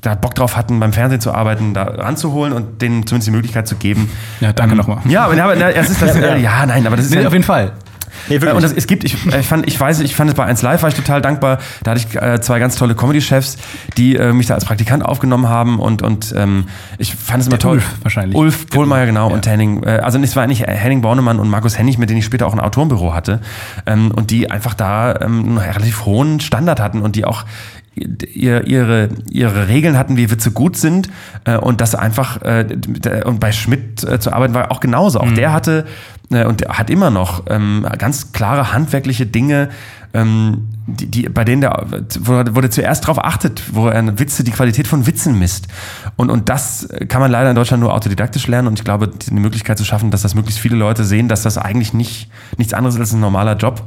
[0.00, 3.66] da Bock drauf hatten, beim Fernsehen zu arbeiten, da ranzuholen und denen zumindest die Möglichkeit
[3.66, 4.10] zu geben.
[4.40, 4.98] Ja, danke nochmal.
[5.06, 7.26] Ja, aber, aber na, es ist das, ja, ja, nein, aber das ist Nee, ja,
[7.26, 7.72] auf jeden Fall.
[8.28, 10.44] Nee, äh, Und das, es gibt, ich, ich fand, ich weiß, ich fand es bei
[10.44, 11.58] 1 Live war ich total dankbar.
[11.82, 13.56] Da hatte ich äh, zwei ganz tolle Comedy-Chefs,
[13.96, 16.66] die äh, mich da als Praktikant aufgenommen haben und, und ähm,
[16.98, 17.76] ich fand es immer toll.
[17.76, 18.36] Ulf wahrscheinlich.
[18.36, 21.98] Ulf Pohlmeier, genau, und Henning, äh, also es war eigentlich Henning Bornemann und Markus Hennig,
[21.98, 23.40] mit denen ich später auch ein Autorenbüro hatte.
[23.86, 27.44] Ähm, und die einfach da ähm, einen relativ hohen Standard hatten und die auch
[27.94, 31.10] ihre, ihre Regeln hatten, wie Witze gut sind
[31.44, 32.66] äh, und das einfach äh,
[33.24, 35.20] und bei Schmidt äh, zu arbeiten war auch genauso.
[35.20, 35.86] Auch der hatte
[36.30, 39.68] äh, und der hat immer noch ähm, ganz klare handwerkliche Dinge,
[40.14, 42.04] ähm, die, die, bei denen der, er-
[42.54, 45.68] wo der zuerst drauf achtet, wo er Witze, die Qualität von Witzen misst.
[46.16, 49.32] Und, und das kann man leider in Deutschland nur autodidaktisch lernen und ich glaube, die
[49.32, 52.94] Möglichkeit zu schaffen, dass das möglichst viele Leute sehen, dass das eigentlich nicht, nichts anderes
[52.96, 53.82] ist als ein normaler Job,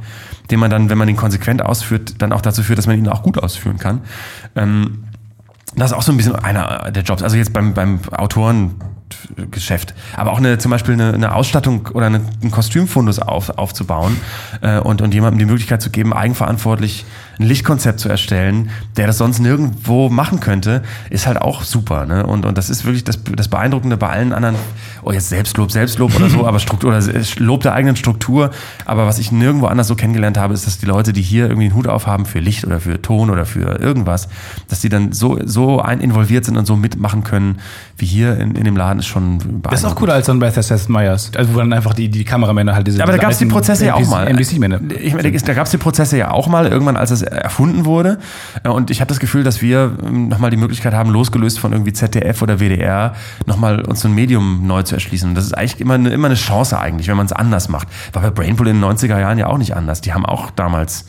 [0.50, 3.08] den man dann, wenn man ihn konsequent ausführt, dann auch dazu führt, dass man ihn
[3.08, 4.00] auch gut ausführen kann.
[4.56, 5.04] Ähm,
[5.76, 7.22] das ist auch so ein bisschen einer der Jobs.
[7.22, 8.00] Also jetzt beim, beim
[9.30, 9.94] Autorengeschäft.
[10.16, 14.16] Aber auch eine, zum Beispiel eine, eine Ausstattung oder eine, einen Kostümfundus auf, aufzubauen
[14.60, 17.04] äh, und, und jemandem die Möglichkeit zu geben, eigenverantwortlich
[17.38, 22.06] ein Lichtkonzept zu erstellen, der das sonst nirgendwo machen könnte, ist halt auch super.
[22.06, 22.26] Ne?
[22.26, 24.56] Und, und das ist wirklich das, das Beeindruckende bei allen anderen,
[25.02, 27.02] oh jetzt Selbstlob, Selbstlob oder so, aber Struktur oder
[27.38, 28.50] Lob der eigenen Struktur.
[28.86, 31.66] Aber was ich nirgendwo anders so kennengelernt habe, ist, dass die Leute, die hier irgendwie
[31.66, 34.28] einen Hut aufhaben für Licht oder für Ton oder für irgendwas,
[34.68, 37.58] dass die dann so, so ein involviert sind und so mitmachen können,
[37.98, 39.72] wie hier in, in dem Laden, ist schon beeindruckend.
[39.72, 41.30] Das ist auch cooler als dann bei Seth Meyers.
[41.36, 43.46] Also wo dann einfach die, die Kameramänner halt diese Ja, aber da gab es die
[43.46, 44.26] Prozesse ja auch mal.
[44.26, 44.80] NBC-Männer.
[45.00, 48.18] Ich meine, da gab es die Prozesse ja auch mal, irgendwann, als es erfunden wurde.
[48.64, 51.92] Und ich habe das Gefühl, dass wir ähm, nochmal die Möglichkeit haben, losgelöst von irgendwie
[51.92, 53.14] ZDF oder WDR,
[53.46, 55.28] nochmal uns so ein Medium neu zu erschließen.
[55.28, 57.88] Und das ist eigentlich immer eine, immer eine Chance eigentlich, wenn man es anders macht.
[58.12, 60.00] War bei Brainpool in den 90er Jahren ja auch nicht anders.
[60.00, 61.06] Die haben auch damals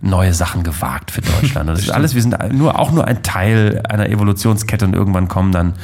[0.00, 1.68] neue Sachen gewagt für Deutschland.
[1.70, 5.28] Und das ist alles, wir sind nur, auch nur ein Teil einer Evolutionskette und irgendwann
[5.28, 5.74] kommen dann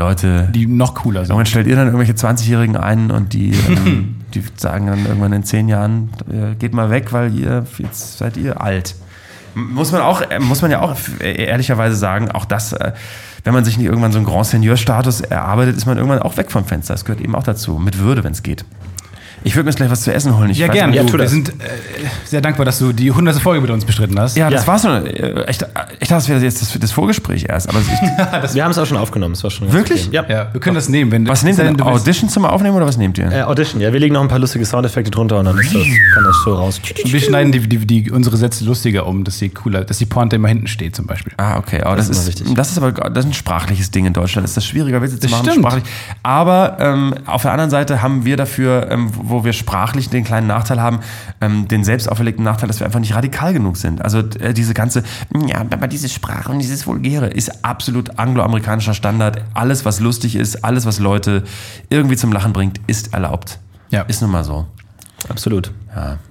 [0.00, 1.30] Leute, Die noch cooler sind.
[1.30, 5.44] Irgendwann stellt ihr dann irgendwelche 20-Jährigen ein und die, ähm, die sagen dann irgendwann in
[5.44, 8.94] zehn Jahren, äh, geht mal weg, weil ihr, jetzt seid ihr alt.
[9.54, 12.92] Muss man auch, äh, muss man ja auch äh, ehrlicherweise sagen, auch das, äh,
[13.44, 16.50] wenn man sich nicht irgendwann so einen Grand Seigneur-Status erarbeitet, ist man irgendwann auch weg
[16.50, 16.94] vom Fenster.
[16.94, 17.78] Das gehört eben auch dazu.
[17.78, 18.64] Mit Würde, wenn es geht.
[19.42, 20.50] Ich würde mir jetzt gleich was zu essen holen.
[20.50, 20.94] Ich Ja, gerne.
[20.94, 21.30] Ja, wir das.
[21.30, 21.52] sind äh,
[22.24, 23.36] sehr dankbar, dass du die 100.
[23.36, 24.36] Folge mit uns bestritten hast.
[24.36, 24.66] Ja, das Ja.
[24.66, 25.06] war's schon.
[25.06, 25.74] Äh, Ich, ich dachte,
[26.08, 27.68] das wäre jetzt das, das Vorgespräch erst.
[27.68, 27.86] Aber ich,
[28.54, 29.32] Wir haben es auch schon aufgenommen.
[29.34, 30.08] Es war schon Wirklich?
[30.12, 30.24] Ja.
[30.28, 31.10] Ja, wir können das nehmen.
[31.10, 31.80] Wenn was nehmt ihr denn?
[31.80, 33.30] Audition zum Aufnehmen oder was nehmt ihr?
[33.32, 35.82] Äh, Audition, ja, wir legen noch ein paar lustige Soundeffekte drunter und dann ist das,
[36.14, 36.80] kann das so raus.
[37.04, 40.06] Und wir schneiden die, die, die, unsere Sätze lustiger um, dass sie cooler, dass die
[40.06, 41.32] Pointe immer hinten steht zum Beispiel.
[41.38, 41.82] Ah, okay.
[41.82, 42.54] Aber das, ist immer ist, wichtig.
[42.54, 44.44] das ist aber das ist ein sprachliches Ding in Deutschland.
[44.44, 45.44] Das ist das schwieriger, Witze zu Das machen.
[45.50, 45.64] stimmt.
[45.66, 45.84] Sprachlich.
[46.22, 50.46] Aber ähm, auf der anderen Seite haben wir dafür, ähm, wo wir sprachlich den kleinen
[50.46, 51.00] Nachteil haben,
[51.40, 54.02] ähm, den selbst auferlegten Nachteil, dass wir einfach nicht radikal genug sind.
[54.02, 55.02] Also äh, diese ganze,
[55.46, 59.42] ja, aber diese Sprache und dieses Vulgäre ist absolut angloamerikanischer Standard.
[59.54, 61.44] Alles, was lustig ist, alles, was Leute
[61.88, 63.58] irgendwie zum Lachen bringt, ist erlaubt.
[63.90, 64.02] Ja.
[64.02, 64.66] Ist nun mal so.
[65.28, 65.72] Absolut.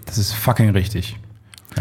[0.05, 1.17] Das ist fucking richtig.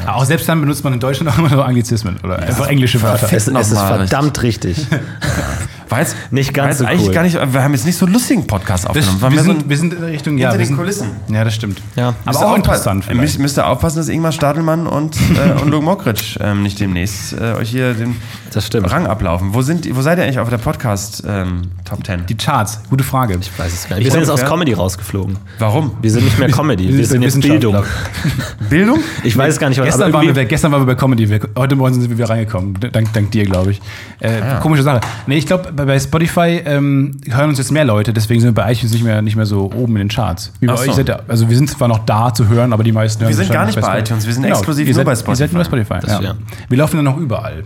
[0.03, 3.01] Aber auch selbst dann benutzt man in Deutschland auch immer so Anglizismen oder einfach englische
[3.03, 3.27] Wörter.
[3.33, 4.87] Es, es ist verdammt richtig.
[5.89, 7.15] War jetzt, Nicht ganz so eigentlich cool.
[7.15, 9.21] gar nicht, wir haben jetzt nicht so einen lustigen Podcast Das, aufgenommen.
[9.23, 10.77] War wir, mehr so sind, ein- wir sind in Richtung ja, hinter wir den sind,
[10.77, 11.11] Kulissen.
[11.29, 11.81] Ja, das stimmt.
[11.97, 12.09] Ja.
[12.09, 13.39] Aber Müsst auch interessant vielleicht.
[13.39, 15.17] müsst ihr aufpassen, dass Ingmar Stadelmann und,
[15.59, 18.17] äh, und Luke Mockridge ähm, nicht demnächst äh, euch hier den
[18.53, 18.91] Das stimmt.
[18.91, 19.55] Rang ablaufen.
[19.55, 22.27] Wo, sind, wo seid ihr eigentlich auf der Podcast ähm, Top 10?
[22.27, 23.39] Die Charts, gute Frage.
[23.41, 24.05] Ich weiß es gar nicht.
[24.05, 24.45] Wir sind jetzt aus.
[24.45, 25.37] Comedy rausgeflogen.
[25.59, 25.93] Warum?
[26.03, 27.41] Wir sind nicht mehr Comedy, wir sind jetzt.
[27.41, 27.77] Bildung.
[28.71, 28.99] Bildung?
[29.25, 31.29] Ich weiß es gar nicht, was Gestern waren, wir, gestern waren wir bei Comedy.
[31.29, 32.75] Wir, heute Morgen sind wir wieder reingekommen.
[32.93, 33.81] Dank, dank dir, glaube ich.
[34.21, 34.61] Äh, Ah.
[34.61, 35.01] Komische Sache.
[35.27, 38.63] Nee, ich glaube, bei, bei Spotify ähm, hören uns jetzt mehr Leute, deswegen sind wir
[38.63, 40.53] bei iTunes nicht mehr, nicht mehr so oben in den Charts.
[40.61, 40.91] Wie bei Ach so.
[40.91, 43.31] euch seid ihr, also wir sind zwar noch da zu hören, aber die meisten hören
[43.31, 44.01] Wir sind gar nicht bei Spotify.
[44.01, 45.95] iTunes, wir sind exklusiv ihr nur seid, bei Ihr seid nur bei Spotify.
[45.95, 46.07] Spotify.
[46.07, 46.31] Das, ja.
[46.31, 46.35] ja.
[46.69, 47.65] Wir laufen dann noch überall.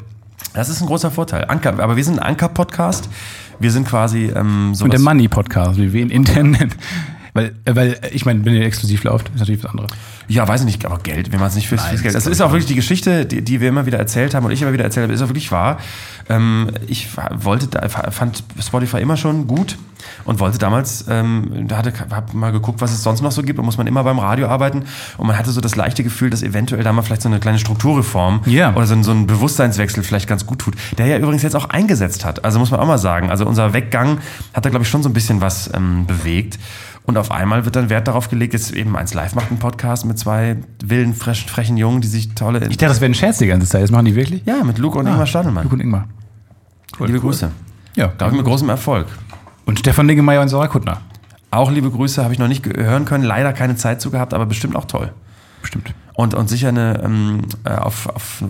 [0.55, 1.47] Das ist ein großer Vorteil.
[1.49, 3.09] Anker, aber wir sind ein Anker-Podcast.
[3.59, 4.85] Wir sind quasi ähm, so.
[4.85, 6.75] Und der Money-Podcast, wie wir ihn intern nennen.
[7.35, 9.91] Weil, äh, weil äh, ich meine, wenn ihr exklusiv lauft, ist natürlich was anderes.
[10.29, 12.15] Ja, weiß ich nicht, aber Geld, wenn man es nicht fürs, fürs Geld.
[12.15, 14.63] das ist auch wirklich die Geschichte, die, die wir immer wieder erzählt haben und ich
[14.63, 15.79] immer wieder erzählt habe, ist auch wirklich wahr.
[16.29, 19.77] Ähm, ich wollte, da- fand Spotify immer schon gut
[20.25, 23.59] und wollte damals, ähm, da hatte, hab mal geguckt, was es sonst noch so gibt
[23.59, 24.85] und muss man immer beim Radio arbeiten
[25.17, 27.59] und man hatte so das leichte Gefühl, dass eventuell da mal vielleicht so eine kleine
[27.59, 28.75] Strukturreform Ja.
[28.75, 31.69] oder so ein, so ein Bewusstseinswechsel vielleicht ganz gut tut, der ja übrigens jetzt auch
[31.71, 32.45] eingesetzt hat.
[32.45, 34.19] Also muss man auch mal sagen, also unser Weggang
[34.55, 36.59] hat da glaube ich schon so ein bisschen was ähm, bewegt.
[37.05, 40.05] Und auf einmal wird dann Wert darauf gelegt, jetzt eben eins live macht einen Podcast
[40.05, 42.61] mit zwei wilden, frechen, frechen Jungen, die sich tolle.
[42.69, 43.83] Ich dachte, das wäre ein Scherz die ganze Zeit.
[43.83, 44.43] Das machen die wirklich?
[44.47, 45.65] ja, mit Luke und Ingmar Stadelmann.
[45.65, 46.07] Luke und Ingmar.
[47.01, 47.51] liebe Grüße.
[47.97, 48.07] Ja.
[48.07, 49.07] Glaube ich mit großem Erfolg.
[49.65, 51.01] Und Stefan Niggemeier und Sarah Kuttner.
[51.51, 54.47] Auch liebe Grüße, habe ich noch nicht hören können, leider keine Zeit zu gehabt, aber
[54.47, 55.13] bestimmt auch toll.
[55.61, 55.93] Bestimmt.
[56.15, 58.45] Und, und sicher eine, ähm, äh, auf, auf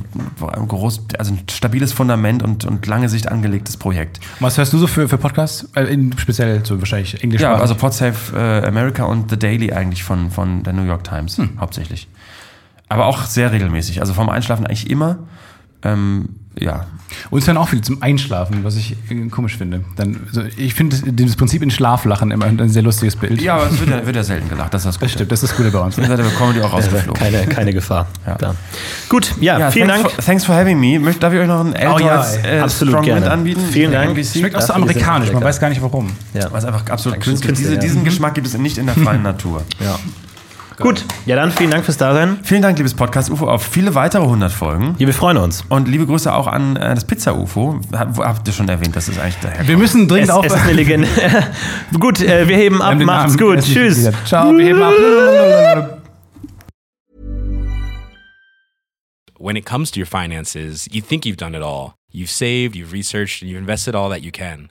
[0.55, 4.19] ein groß, also ein stabiles Fundament und, und lange Sicht angelegtes Projekt.
[4.41, 5.69] Was hörst du so für, für Podcasts?
[5.75, 7.41] Äh, speziell so wahrscheinlich Englisch.
[7.41, 11.41] Ja, also Podsafe äh, America und The Daily eigentlich von, von der New York Times
[11.61, 12.09] hauptsächlich.
[12.89, 14.01] Aber auch sehr regelmäßig.
[14.01, 15.19] Also vom Einschlafen eigentlich immer.
[15.85, 16.29] Ähm,
[16.59, 16.87] ja.
[17.31, 19.85] Uns hören auch viele zum Einschlafen, was ich äh, komisch finde.
[19.97, 23.41] Dann, so, ich finde das- dieses Prinzip in Schlaflachen immer ein sehr lustiges Bild.
[23.41, 24.73] Ja, aber es wird ja, wird ja selten gelacht.
[24.75, 25.05] Das ist das Gute.
[25.07, 25.97] Das stimmt, das ist das Gute bei uns.
[25.99, 27.15] Ihr seid aber Comedy auch rausgeflogen.
[27.15, 28.07] Keine, keine Gefahr.
[28.27, 28.35] Ja.
[28.37, 28.55] Da.
[29.09, 30.15] Gut, ja, Ja, vielen thanks Dank.
[30.15, 30.99] For, thanks for having me.
[31.01, 33.31] Möcht, darf ich euch noch einen Oh Eltor ja, äh, Absolut Strong gerne.
[33.31, 33.61] Anbieten?
[33.71, 34.11] Vielen Dank.
[34.11, 34.39] NBC?
[34.39, 36.11] Schmeckt auch so die amerikanisch, man weiß gar nicht warum.
[36.35, 36.53] Ja.
[36.53, 37.49] Was einfach absolut künstlich.
[37.49, 37.81] Künstler, Diese, ja.
[37.81, 39.63] diesen Geschmack gibt es nicht in der freien Natur.
[39.81, 39.99] Ja.
[40.79, 42.39] Gut, ja dann vielen Dank fürs Dasein.
[42.43, 44.95] Vielen Dank, liebes Podcast UFO, auf viele weitere 100 Folgen.
[44.99, 45.65] Ja, wir freuen uns.
[45.69, 47.81] Und liebe Grüße auch an äh, das Pizza UFO.
[47.93, 49.67] Hab, habt ihr schon erwähnt, das ist eigentlich daher.
[49.67, 50.45] Wir müssen Es, dringend auf.
[50.47, 51.09] es ist eine Legende.
[52.01, 52.97] gut, äh, wir heben ab.
[52.97, 53.61] Macht's gut.
[53.61, 54.11] Tschüss.
[54.25, 55.99] Ciao, wir heben ab.
[59.39, 61.95] When it comes to your finances, you think you've done it all.
[62.13, 64.71] You've saved, you've researched, and you've invested all that you can.